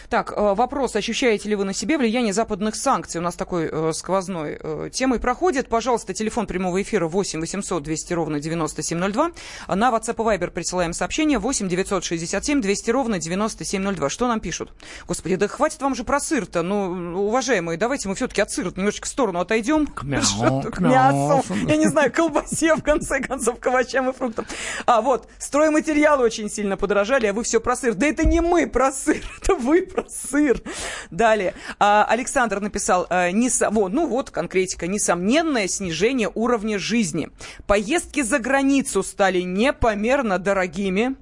[0.10, 3.20] Так, э, вопрос, ощущаете ли вы на себе влияние западных санкций?
[3.20, 5.70] У нас такой э, сквозной э, темой проходит.
[5.70, 9.32] Пожалуйста, телефон прямого эфира 8 800 200 ровно 9702.
[9.68, 14.10] А На WhatsApp и Viber присылаем сообщение 8 967 200 ровно 9702.
[14.10, 14.74] Что нам пишут?
[15.08, 16.62] Господи, да хватит вам же про сыр-то.
[16.62, 19.88] Ну, уважаемые, давайте мы все-таки от сыра немножечко в сторону отойдем.
[19.88, 21.44] К мясу, к мясу.
[21.68, 24.46] Я не знаю, колбасе, в конце концов, к овощам и фруктам.
[24.86, 27.94] А вот, стройматериалы очень сильно подорожали, вы все про сыр.
[27.94, 30.62] Да это не мы про сыр, это вы про сыр.
[31.10, 31.54] Далее.
[31.80, 37.30] А, Александр написал, а, несо- вот, ну вот конкретика, несомненное снижение уровня жизни.
[37.67, 41.15] Поездки за границу стали непомерно дорогими.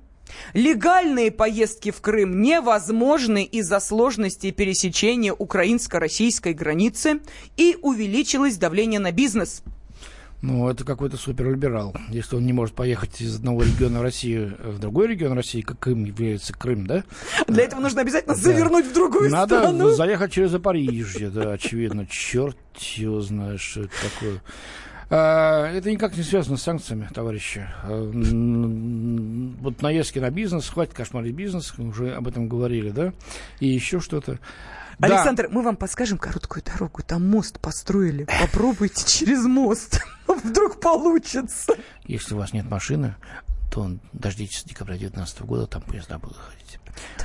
[0.54, 7.22] Легальные поездки в Крым невозможны из-за сложностей пересечения украинско-российской границы
[7.58, 9.64] и увеличилось давление на бизнес.
[10.42, 11.94] Ну, это какой-то суперлиберал.
[12.10, 16.06] Если он не может поехать из одного региона России в другой регион России, как им
[16.06, 17.04] является Крым, да?
[17.48, 19.90] Для этого нужно обязательно завернуть в другую Надо страну.
[19.90, 22.06] заехать через Запорижье, да, очевидно.
[22.08, 22.58] Черт
[22.96, 24.42] его знает, что это такое.
[25.10, 27.68] А, Это никак не связано с санкциями, товарищи.
[27.84, 28.10] А,
[29.62, 33.12] Вот наездки на бизнес, хватит кошмарить бизнес, уже об этом говорили, да?
[33.60, 34.40] И еще что-то.
[35.00, 35.08] Да.
[35.08, 37.02] Александр, мы вам подскажем короткую дорогу.
[37.04, 38.26] Там мост построили.
[38.26, 40.02] Попробуйте через мост.
[40.28, 41.74] Вдруг получится.
[42.04, 43.16] Если у вас нет машины,
[43.72, 46.80] то дождитесь декабря 2019 года, там поезда будут ходить.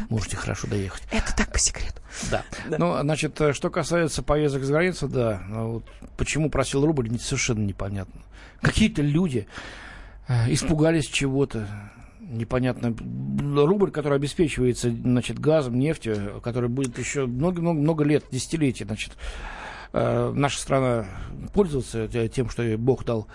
[0.09, 1.03] Можете хорошо доехать.
[1.11, 2.01] Это так по секрету.
[2.31, 2.45] Да.
[2.69, 2.79] Да.
[2.79, 5.43] Ну, значит, э, что касается поездок за границу, да.
[5.49, 5.85] ну, вот
[6.17, 8.23] почему просил рубль, совершенно непонятно.
[8.61, 9.49] Какие-то люди
[10.29, 11.69] э, испугались чего-то.
[12.31, 12.95] Непонятно.
[13.57, 19.13] Рубль, который обеспечивается, значит, газом, нефтью, который будет еще много-много лет, десятилетий, значит,
[19.93, 21.07] э, наша страна
[21.53, 23.29] пользоваться тем, что ей Бог дал.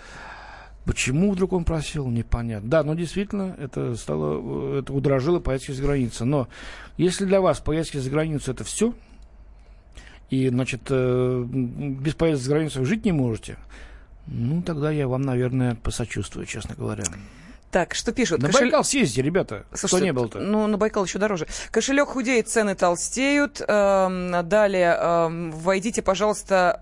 [0.84, 2.68] Почему вдруг он просил, непонятно.
[2.68, 6.24] Да, но действительно, это стало, э, это удорожило поездки за границу.
[6.24, 6.48] Но
[6.96, 8.94] если для вас поездки за границу это все,
[10.30, 13.58] и, значит, э, без поездок за границу вы жить не можете,
[14.26, 17.04] ну, тогда я вам, наверное, посочувствую, честно говоря.
[17.70, 18.42] Так, что пишут?
[18.42, 20.40] На Кошель- Байкал съездите, ребята, кто Слушайте, не был-то.
[20.40, 21.46] Ну, на Байкал еще дороже.
[21.70, 23.60] Кошелек худеет, цены толстеют.
[23.66, 26.80] Эм, далее, эм, войдите, пожалуйста,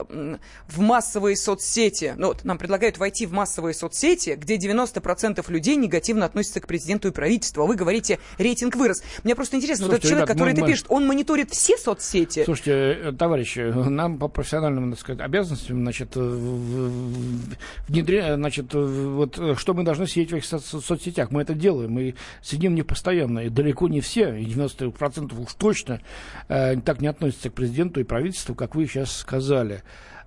[0.67, 2.15] в массовые соцсети.
[2.17, 7.09] Ну, вот, нам предлагают войти в массовые соцсети, где 90% людей негативно относятся к президенту
[7.09, 7.63] и правительству.
[7.65, 9.03] А вы говорите, рейтинг вырос.
[9.25, 11.51] Мне просто интересно, вот этот Слушайте, человек, ребят, который мы- это мы- пишет, он мониторит
[11.51, 12.45] все соцсети?
[12.45, 17.43] Слушайте, э, товарищи, нам по профессиональным, так сказать, обязанностям, значит, в-
[17.89, 21.31] внедря, значит, в- вот э, что мы должны сидеть в этих со- со- соцсетях.
[21.31, 26.01] Мы это делаем, мы сидим не постоянно, и далеко не все, и 90% уж точно
[26.49, 29.83] э, так не относятся к президенту и правительству, как вы сейчас сказали.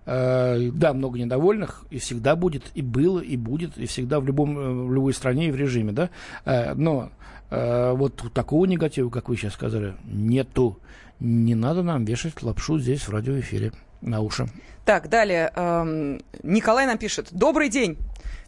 [0.05, 4.57] Э, да, много недовольных, и всегда будет, и было, и будет, и всегда в, любом,
[4.57, 6.09] э, в любой стране и в режиме, да.
[6.45, 7.11] Э, но
[7.53, 10.79] вот такого негатива, как вы сейчас сказали, нету.
[11.19, 14.47] Не надо нам вешать лапшу здесь в радиоэфире на уши.
[14.85, 15.51] Так, далее.
[15.55, 17.27] Эм, Николай нам пишет.
[17.31, 17.97] Добрый день.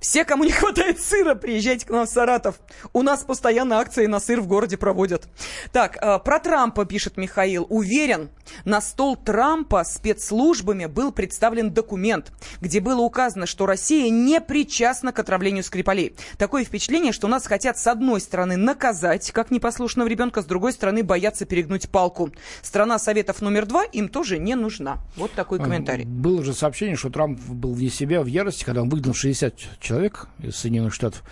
[0.03, 2.59] Все, кому не хватает сыра, приезжайте к нам в Саратов.
[2.91, 5.29] У нас постоянно акции на сыр в городе проводят.
[5.71, 7.65] Так, э, про Трампа пишет Михаил.
[7.69, 8.29] Уверен,
[8.65, 15.19] на стол Трампа спецслужбами был представлен документ, где было указано, что Россия не причастна к
[15.19, 16.17] отравлению Скрипалей.
[16.37, 21.03] Такое впечатление, что нас хотят с одной стороны наказать, как непослушного ребенка, с другой стороны
[21.03, 22.29] боятся перегнуть палку.
[22.61, 24.97] Страна Советов номер два им тоже не нужна.
[25.15, 26.03] Вот такой а, комментарий.
[26.03, 29.92] Было же сообщение, что Трамп был вне себя в ярости, когда он выгнал 60 человек
[29.93, 31.23] человек из Соединенных Штатов,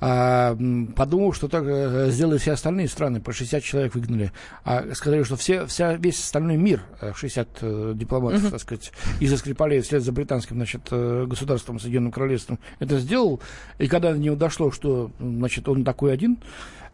[0.00, 0.54] а,
[0.96, 4.32] подумал, что так э, сделали все остальные страны, по 60 человек выгнали.
[4.62, 6.82] А сказали, что все, вся, весь остальной мир,
[7.14, 8.50] 60 э, э, дипломатов, uh-huh.
[8.50, 13.40] так сказать, из Скрипалей вслед за британским значит, государством, Соединенным Королевством, это сделал.
[13.78, 16.38] И когда до него дошло, что значит, он такой один,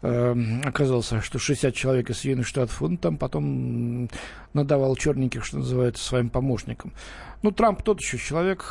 [0.01, 4.09] оказался, что 60 человек из Соединенных Штатов, он там потом
[4.53, 6.93] надавал черненьких, что называется, своим помощникам.
[7.43, 8.65] Ну, Трамп тот еще человек,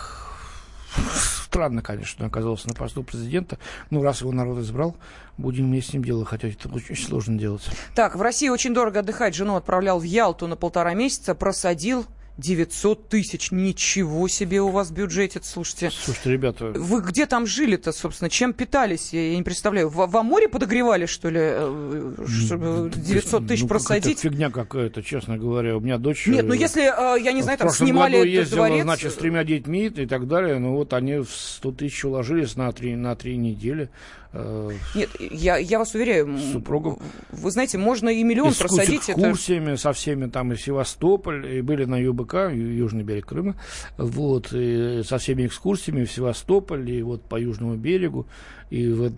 [1.45, 3.59] Странно, конечно, оказался на посту президента.
[3.91, 4.97] Ну, раз его народ избрал,
[5.37, 7.63] будем вместе с ним делать, хотя это очень сложно делать.
[7.95, 9.35] Так, в России очень дорого отдыхать.
[9.35, 12.07] Жену отправлял в Ялту на полтора месяца, просадил
[12.39, 13.51] 900 тысяч.
[13.51, 15.91] Ничего себе у вас бюджетит, слушайте.
[15.91, 16.73] Слушайте, ребята...
[16.75, 18.31] Вы где там жили-то, собственно?
[18.31, 19.13] Чем питались?
[19.13, 19.89] Я, я не представляю.
[19.89, 24.21] В, в море подогревали, что ли, э, чтобы 900 тысяч ну, просадить?
[24.21, 25.77] фигня какая-то, честно говоря.
[25.77, 26.27] У меня дочь...
[26.27, 28.83] Нет, ну если, э, я не знаю, там снимали году ездила, дворец...
[28.85, 30.59] значит, с тремя детьми и так далее.
[30.59, 33.91] Ну вот они в 100 тысяч уложились на три, на три недели.
[34.33, 36.99] Э, Нет, я, я вас уверяю, супругов.
[37.33, 39.05] Вы знаете, можно и миллион и просадить.
[39.05, 39.81] С экскурсиями, это...
[39.81, 43.57] со всеми там и Севастополь, и были на ЮБК, Южный берег Крыма,
[43.97, 48.27] вот, и со всеми экскурсиями в Севастополь, и вот по Южному берегу,
[48.71, 49.13] и вот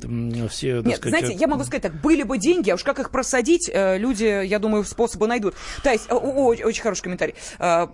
[0.50, 3.10] все, Нет, сказать, знаете, я могу сказать так, были бы деньги, а уж как их
[3.10, 5.54] просадить, э, люди, я думаю, способы найдут.
[5.82, 7.86] То есть, очень хороший комментарий э,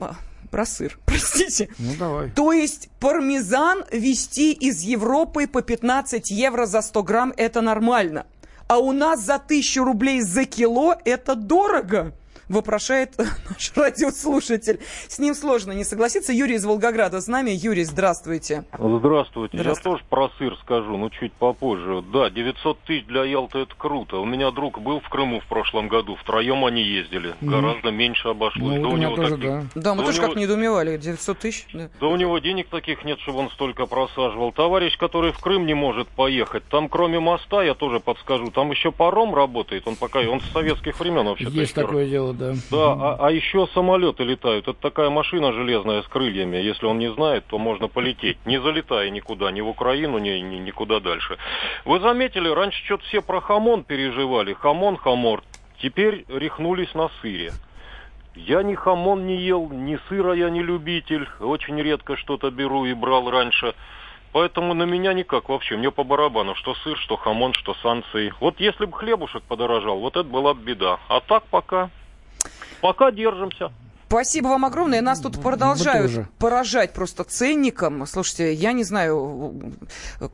[0.51, 1.69] про сыр, простите.
[1.79, 2.31] Ну, давай.
[2.31, 8.27] То есть пармезан вести из Европы по 15 евро за 100 грамм– это нормально.
[8.67, 12.15] А у нас за 1000 рублей за кило– это дорого
[12.49, 13.17] вопрошает
[13.49, 14.81] наш радиослушатель.
[15.09, 16.33] С ним сложно не согласиться.
[16.33, 17.51] Юрий из Волгограда с нами.
[17.51, 18.65] Юрий, здравствуйте.
[18.79, 19.59] Здравствуйте.
[19.59, 22.03] Я тоже про сыр скажу, но чуть попозже.
[22.13, 24.17] Да, 900 тысяч для Ялты это круто.
[24.19, 26.17] У меня друг был в Крыму в прошлом году.
[26.17, 27.35] Втроем они ездили.
[27.41, 27.51] Mm.
[27.51, 28.77] Гораздо меньше обошлось.
[28.77, 29.49] Ну, да, у него тоже, таких...
[29.49, 29.65] да.
[29.75, 30.29] Да, мы да тоже него...
[30.29, 30.97] как недоумевали.
[30.97, 31.67] 900 тысяч.
[31.73, 31.89] Да.
[32.01, 34.53] да у него денег таких нет, чтобы он столько просаживал.
[34.53, 38.93] Товарищ, который в Крым не может поехать, там кроме моста, я тоже подскажу, там еще
[38.93, 39.87] паром работает.
[39.87, 41.53] Он пока, он с советских времен вообще-то.
[41.53, 42.53] Есть такое дело, да.
[42.71, 44.69] Да, а, а еще самолеты летают.
[44.69, 46.57] Это такая машина железная с крыльями.
[46.57, 50.57] Если он не знает, то можно полететь, не залетая никуда, ни в Украину, ни, ни
[50.57, 51.37] никуда дальше.
[51.85, 54.55] Вы заметили, раньше что-то все про хамон переживали.
[54.55, 55.43] Хамон, хамор.
[55.83, 57.53] Теперь рехнулись на сыре.
[58.35, 61.29] Я ни хамон не ел, ни сыра я не любитель.
[61.41, 63.75] Очень редко что-то беру и брал раньше.
[64.33, 65.77] Поэтому на меня никак вообще.
[65.77, 68.33] Мне по барабану, что сыр, что хамон, что санкции.
[68.41, 70.99] Вот если бы хлебушек подорожал, вот это была бы беда.
[71.09, 71.91] А так пока
[72.81, 73.71] Пока держимся.
[74.09, 75.03] Спасибо вам огромное.
[75.03, 78.07] Нас тут продолжают поражать просто ценником.
[78.07, 79.77] Слушайте, я не знаю,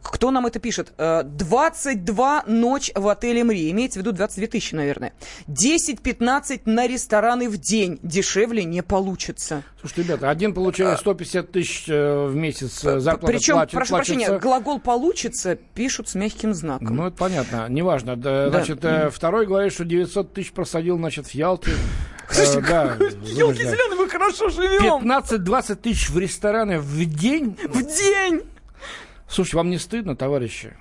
[0.01, 0.93] кто нам это пишет.
[0.97, 3.73] 22 э, ночь в отеле МРИ.
[3.73, 5.13] Имеется в виду 22 тысячи, наверное.
[5.49, 7.99] 10-15 на рестораны в день.
[8.03, 9.65] Дешевле не получится.
[9.81, 14.15] Слушайте, ребята, один получает 150 тысяч э, в месяц э, зарплаты Причем, платит, прошу платится...
[14.15, 16.95] прощения, глагол «получится» пишут с мягким знаком.
[16.95, 17.67] Ну, это понятно.
[17.69, 18.15] Неважно.
[18.15, 18.51] Да, да.
[18.51, 19.11] Значит, mm.
[19.11, 21.73] второй говорит, что 900 тысяч просадил, значит, в Ялте.
[22.29, 25.09] Слушайте, да, елки зеленые, мы хорошо живем.
[25.09, 27.59] 15-20 тысяч в рестораны в день?
[27.69, 28.43] В день!
[29.29, 30.77] Слушайте, вам не стыдно, товарищи?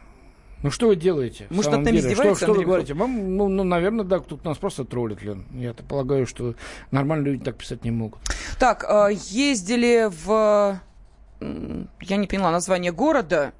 [0.64, 1.48] Ну что вы делаете?
[1.50, 2.46] Может, над нами издеваются?
[2.46, 2.94] Что, что вы говорите?
[2.94, 5.46] Вам, ну, ну, наверное, да, тут нас просто троллит, Лен.
[5.52, 6.56] Я полагаю, что
[6.90, 8.22] нормальные люди так писать не могут.
[8.60, 10.80] Так, а, ездили в...
[11.42, 13.52] Я не поняла название города.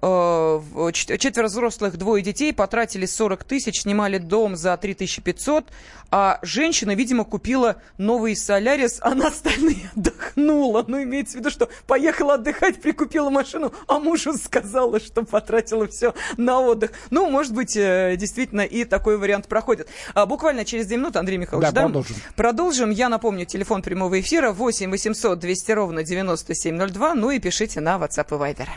[0.00, 0.60] Э,
[0.92, 5.66] четверо взрослых, двое детей, потратили 40 тысяч, снимали дом за 3500,
[6.10, 10.84] а женщина, видимо, купила новый солярис, а на остальные отдохнула.
[10.86, 16.14] Ну, имеется в виду, что поехала отдыхать, прикупила машину, а мужу сказала, что потратила все
[16.36, 16.92] на отдых.
[17.10, 19.88] Ну, может быть, э, действительно, и такой вариант проходит.
[20.14, 21.82] А буквально через 2 минуты, Андрей Михайлович, да, да?
[21.86, 22.16] продолжим.
[22.36, 22.90] Продолжим.
[22.90, 28.28] Я напомню, телефон прямого эфира 8 800 200 ровно 9702, ну и пишите на WhatsApp
[28.28, 28.68] и Viber.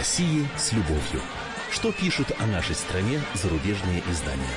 [0.00, 1.20] России с любовью.
[1.70, 4.56] Что пишут о нашей стране зарубежные издания?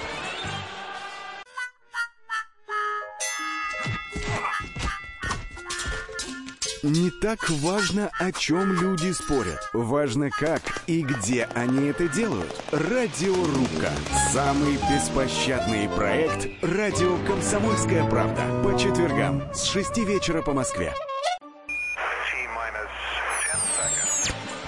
[6.82, 9.60] Не так важно, о чем люди спорят.
[9.74, 12.64] Важно, как и где они это делают.
[12.72, 13.92] Радиорубка.
[14.32, 18.44] Самый беспощадный проект «Радио Комсомольская правда».
[18.64, 20.94] По четвергам с 6 вечера по Москве.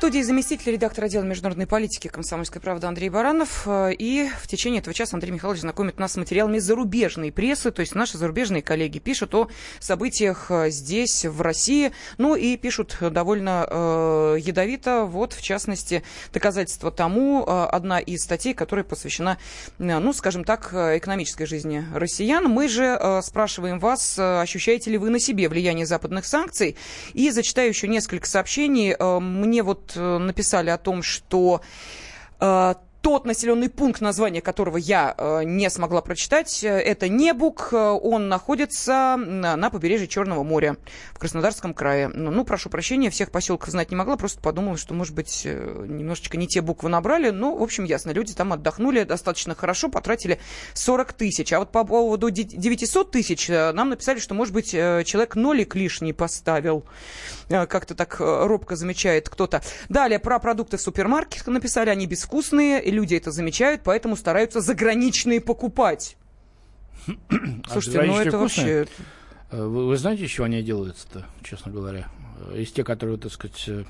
[0.00, 3.64] Студии заместитель редактора отдела международной политики «Комсомольской правды» Андрей Баранов.
[3.66, 7.70] Э, и в течение этого часа Андрей Михайлович знакомит нас с материалами зарубежной прессы.
[7.70, 9.48] То есть наши зарубежные коллеги пишут о
[9.78, 11.92] событиях э, здесь, в России.
[12.16, 15.04] Ну и пишут довольно э, ядовито.
[15.04, 19.36] Вот, в частности, доказательство тому, э, одна из статей, которая посвящена,
[19.76, 22.46] ну, скажем так, экономической жизни россиян.
[22.46, 26.74] Мы же э, спрашиваем вас, ощущаете ли вы на себе влияние западных санкций?
[27.12, 28.96] И зачитаю еще несколько сообщений.
[29.20, 31.60] Мне вот написали о том, что
[32.40, 37.70] э, тот населенный пункт, название которого я э, не смогла прочитать, э, это Небук.
[37.72, 40.76] Э, он находится на, на побережье Черного моря
[41.14, 42.08] в Краснодарском крае.
[42.08, 45.86] Ну, ну, прошу прощения, всех поселков знать не могла, просто подумала, что, может быть, э,
[45.88, 47.30] немножечко не те буквы набрали.
[47.30, 50.38] Но, в общем, ясно, люди там отдохнули достаточно хорошо, потратили
[50.74, 51.52] 40 тысяч.
[51.52, 56.84] А вот по поводу 900 тысяч нам написали, что, может быть, человек нолик лишний поставил.
[57.48, 59.62] Как-то так робко замечает кто-то.
[59.88, 65.40] Далее, про продукты в супермаркетах написали, они безвкусные и люди это замечают, поэтому стараются заграничные
[65.40, 66.16] покупать.
[67.70, 68.86] Слушайте, ну это вообще...
[69.50, 72.08] Э, вы, вы знаете, из чего они делаются-то, честно говоря?
[72.50, 73.84] Э, из тех, которые, так сказать, э,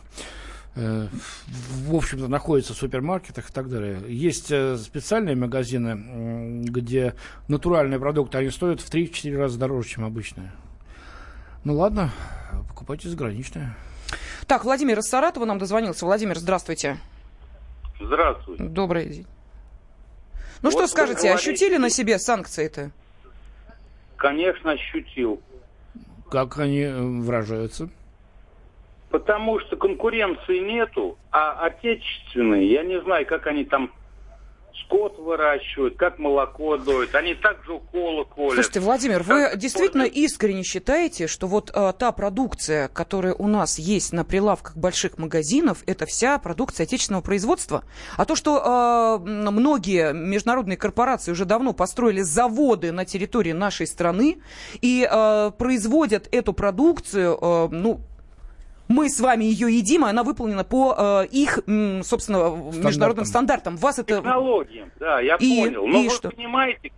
[0.77, 4.01] в общем-то, находятся в супермаркетах и так далее.
[4.07, 7.15] Есть специальные магазины, где
[7.49, 10.53] натуральные продукты, они стоят в 3-4 раза дороже, чем обычные.
[11.65, 12.13] Ну ладно,
[12.69, 13.75] покупайте заграничные.
[14.47, 16.05] Так, Владимир из Саратова нам дозвонился.
[16.07, 16.99] Владимир, здравствуйте.
[18.01, 18.65] Здравствуйте.
[18.65, 19.27] Добрый день.
[20.63, 21.51] Ну вот что скажете, говорите...
[21.51, 22.91] ощутили на себе санкции-то?
[24.17, 25.41] Конечно, ощутил.
[26.31, 27.89] Как они э, выражаются?
[29.11, 33.91] Потому что конкуренции нету, а отечественные, я не знаю, как они там
[34.85, 37.15] скот выращивают, как молоко доят.
[37.15, 38.55] Они также уколы колят.
[38.55, 44.13] Слушайте, Владимир, вы действительно искренне считаете, что вот а, та продукция, которая у нас есть
[44.13, 47.85] на прилавках больших магазинов, это вся продукция отечественного производства?
[48.17, 54.39] А то, что а, многие международные корпорации уже давно построили заводы на территории нашей страны
[54.81, 58.01] и а, производят эту продукцию, а, ну,
[58.91, 61.61] мы с вами ее едим, и она выполнена по э, их,
[62.03, 62.85] собственно, стандартам.
[62.85, 63.77] международным стандартам.
[63.77, 64.17] Вас это...
[64.17, 65.87] Технологиям, да, я и, понял.
[65.87, 66.31] Но и вы что?
[66.31, 66.91] понимаете,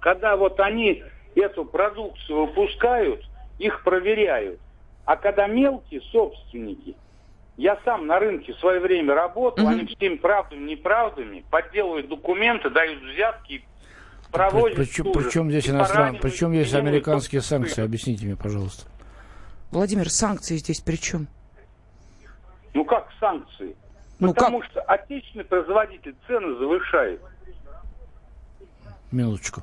[0.00, 1.04] когда вот они
[1.36, 3.24] эту продукцию выпускают,
[3.60, 4.58] их проверяют.
[5.04, 6.96] А когда мелкие собственники,
[7.56, 9.72] я сам на рынке в свое время работал, угу.
[9.72, 13.62] они всеми правдами, неправдами подделывают документы, дают взятки,
[14.32, 14.76] проводят.
[14.76, 17.84] Причем, причем здесь иностранные, причем здесь американские санкции?
[17.84, 18.90] Объясните мне, пожалуйста.
[19.70, 21.28] Владимир, санкции здесь при чем?
[22.74, 23.76] Ну как санкции?
[24.18, 24.70] Ну, Потому как?
[24.70, 27.20] что отечественный производитель цены завышает.
[29.10, 29.62] Минуточку.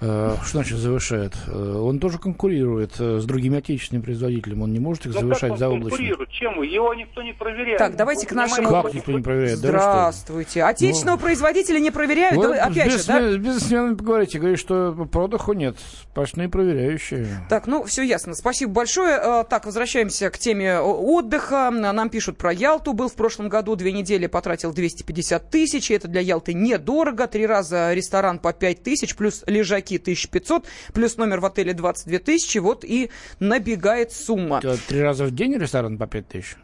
[0.00, 1.34] Э, что значит завышает?
[1.46, 4.62] Э, он тоже конкурирует э, с другими отечественными производителями.
[4.62, 6.30] Он не может их ну, завышать он конкурирует?
[6.30, 6.62] Чем?
[6.62, 7.78] Его никто не проверяет.
[7.78, 8.70] Так, давайте Вы к нашему...
[8.70, 9.58] Как никто не проверяет?
[9.58, 10.60] Здравствуйте.
[10.60, 12.36] Да Отечественного ну, производителя не проверяют?
[12.36, 13.36] Вот, да, опять же, да?
[13.36, 14.38] Бизнесменами поговорите.
[14.38, 15.76] Говорит, что продыху нет.
[16.10, 17.26] Сплошные проверяющие.
[17.48, 18.34] Так, ну, все ясно.
[18.34, 19.44] Спасибо большое.
[19.44, 21.70] Так, возвращаемся к теме отдыха.
[21.70, 22.92] Нам пишут про Ялту.
[22.92, 25.90] Был в прошлом году две недели, потратил 250 тысяч.
[25.90, 27.26] Это для Ялты недорого.
[27.26, 32.58] Три раза ресторан по 5 тысяч, плюс лежаки 1500 плюс номер в отеле 22 тысячи,
[32.58, 33.10] вот и
[33.40, 34.60] набегает сумма.
[34.88, 36.56] Три раза в день ресторан по 5 тысяч?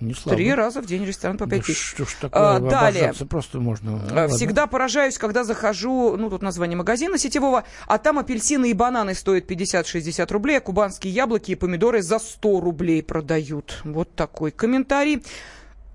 [0.00, 0.36] Не слабо.
[0.36, 1.78] Три раза в день ресторан по 5 да тысяч.
[1.80, 3.12] Что ж такое, а, далее.
[3.28, 3.92] просто можно.
[3.92, 4.72] Ну, Всегда ладно.
[4.72, 10.30] поражаюсь, когда захожу, ну, тут название магазина сетевого, а там апельсины и бананы стоят 50-60
[10.32, 13.80] рублей, а кубанские яблоки и помидоры за 100 рублей продают.
[13.84, 15.22] Вот такой комментарий.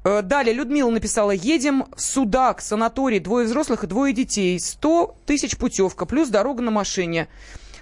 [0.04, 5.58] Э, далее Людмила написала, едем в Судак, санаторий, двое взрослых и двое детей, 100 тысяч
[5.58, 7.28] путевка, плюс дорога на машине.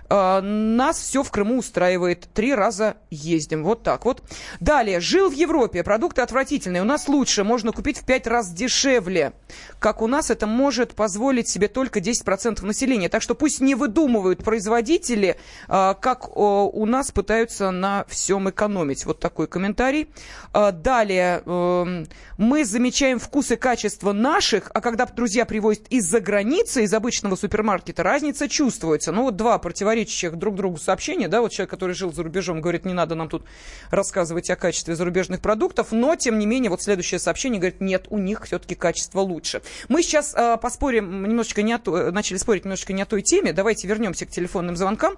[0.10, 2.28] А, нас все в Крыму устраивает.
[2.34, 3.64] Три раза ездим.
[3.64, 4.24] Вот так вот.
[4.60, 5.00] Далее.
[5.00, 5.84] Жил в Европе.
[5.84, 6.82] Продукты отвратительные.
[6.82, 7.44] У нас лучше.
[7.44, 9.34] Можно купить в пять раз дешевле.
[9.80, 13.10] Как у нас это может позволить себе только 10% населения.
[13.10, 15.38] Так что пусть не выдумывают производители,
[15.68, 19.06] а, как у нас пытаются на всем экономить.
[19.06, 20.10] Вот такой комментарий.
[20.54, 21.42] Далее.
[21.46, 27.36] Эм, мы замечаем вкус и качество наших, а когда друзья привозят из-за границы, из обычного
[27.36, 29.12] супермаркета, разница чувствуется.
[29.12, 32.62] Ну вот два противоречия противоречащих друг другу сообщения, да, вот человек, который жил за рубежом,
[32.62, 33.44] говорит, не надо нам тут
[33.90, 38.18] рассказывать о качестве зарубежных продуктов, но, тем не менее, вот следующее сообщение говорит, нет, у
[38.18, 39.62] них все-таки качество лучше.
[39.90, 43.54] Мы сейчас э, поспорим немножечко не о то, начали спорить немножечко не о той теме,
[43.54, 45.16] давайте вернемся к телефонным звонкам.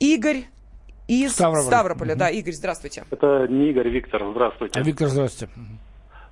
[0.00, 0.44] Игорь
[1.06, 1.62] из Ставрополя.
[1.62, 2.14] Ставрополя.
[2.16, 3.04] Да, Игорь, здравствуйте.
[3.10, 4.80] Это не Игорь, Виктор, здравствуйте.
[4.82, 5.52] Виктор, здравствуйте.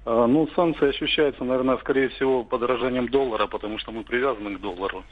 [0.05, 5.05] А, ну, санкции ощущаются, наверное, скорее всего, подорожанием доллара, потому что мы привязаны к доллару.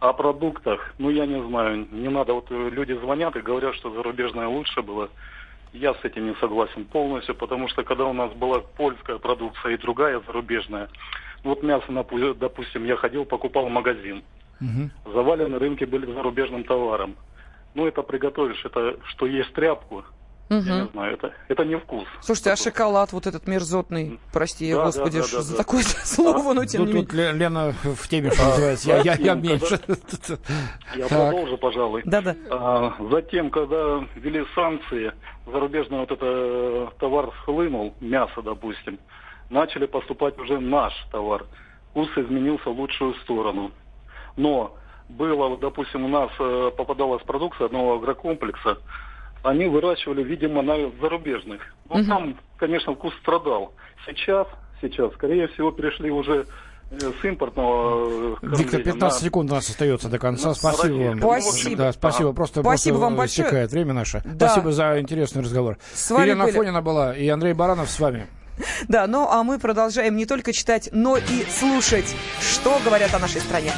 [0.00, 4.48] О продуктах, ну, я не знаю, не надо, вот люди звонят и говорят, что зарубежное
[4.48, 5.10] лучше было.
[5.74, 9.76] Я с этим не согласен полностью, потому что когда у нас была польская продукция и
[9.76, 10.88] другая зарубежная,
[11.44, 11.84] вот мясо,
[12.38, 14.24] допустим, я ходил, покупал в магазин.
[14.60, 15.12] Угу.
[15.12, 17.16] Завалены рынки были зарубежным товаром.
[17.74, 20.04] Ну, это приготовишь, это что есть тряпку,
[20.50, 20.62] Угу.
[20.62, 22.04] Я не знаю, это, это не вкус.
[22.22, 25.58] Слушайте, а шоколад вот этот мерзотный, прости, да, господи, да, да, да, за да.
[25.58, 27.06] такое слово, но тем ну, не менее.
[27.06, 29.78] Тут Лена в теме, что называется, я, я, я меньше.
[30.96, 32.02] Я продолжу, пожалуй.
[32.04, 32.34] Да-да.
[32.50, 35.12] А, затем, когда ввели санкции,
[35.46, 38.98] зарубежный вот этот товар схлынул, мясо, допустим,
[39.50, 41.46] начали поступать уже наш товар.
[41.90, 43.70] Вкус изменился в лучшую сторону.
[44.36, 44.76] Но
[45.08, 48.78] было, допустим, у нас э, попадалась продукция одного агрокомплекса,
[49.42, 51.60] они выращивали, видимо, на зарубежных.
[51.88, 52.06] Ну, угу.
[52.06, 53.72] там, конечно, вкус страдал.
[54.06, 54.46] Сейчас,
[54.80, 56.46] сейчас, скорее всего, перешли уже
[56.90, 59.10] э, с импортного э, Виктор, 15 на...
[59.10, 60.48] секунд у нас остается до конца.
[60.48, 61.40] На, спасибо на вам.
[61.40, 61.76] Спасибо.
[61.76, 62.32] Да, спасибо.
[62.32, 63.46] Просто, спасибо просто вам большое.
[63.46, 64.22] Истекает время наше.
[64.24, 64.48] Да.
[64.48, 65.78] Спасибо за интересный разговор.
[65.92, 66.54] С вами Елена были...
[66.54, 68.26] Афонина была и Андрей Баранов с вами.
[68.88, 73.40] Да, ну а мы продолжаем не только читать, но и слушать, что говорят о нашей
[73.40, 73.72] стране.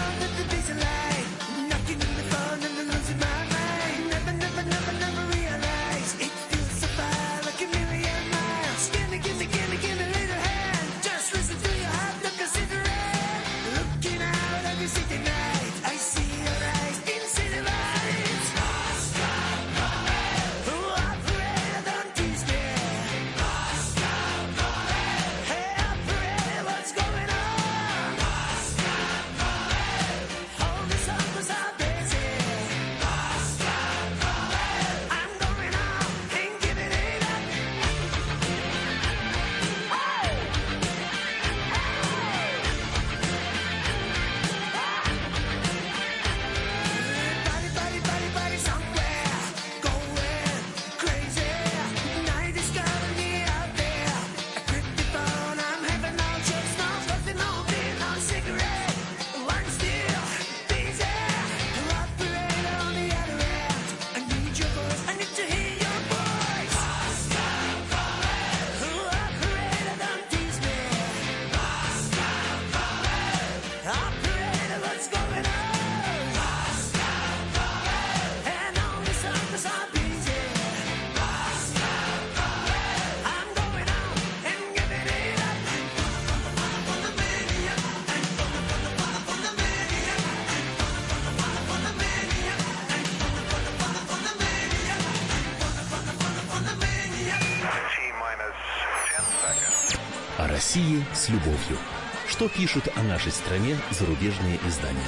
[101.22, 101.78] С любовью.
[102.26, 104.98] Что пишут о нашей стране зарубежные издания?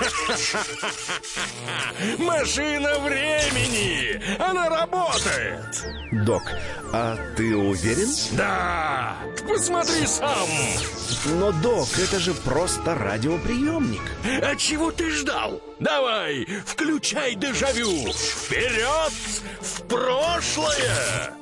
[2.18, 4.20] Машина времени!
[4.42, 5.86] Она работает!
[6.24, 6.42] Док,
[6.92, 8.08] а ты уверен?
[8.32, 9.18] Да!
[9.46, 10.48] Посмотри сам!
[11.26, 14.02] Но, док, это же просто радиоприемник.
[14.42, 15.62] А чего ты ждал?
[15.78, 18.12] Давай, включай дежавю!
[18.12, 19.12] Вперед!
[19.60, 21.41] В прошлое!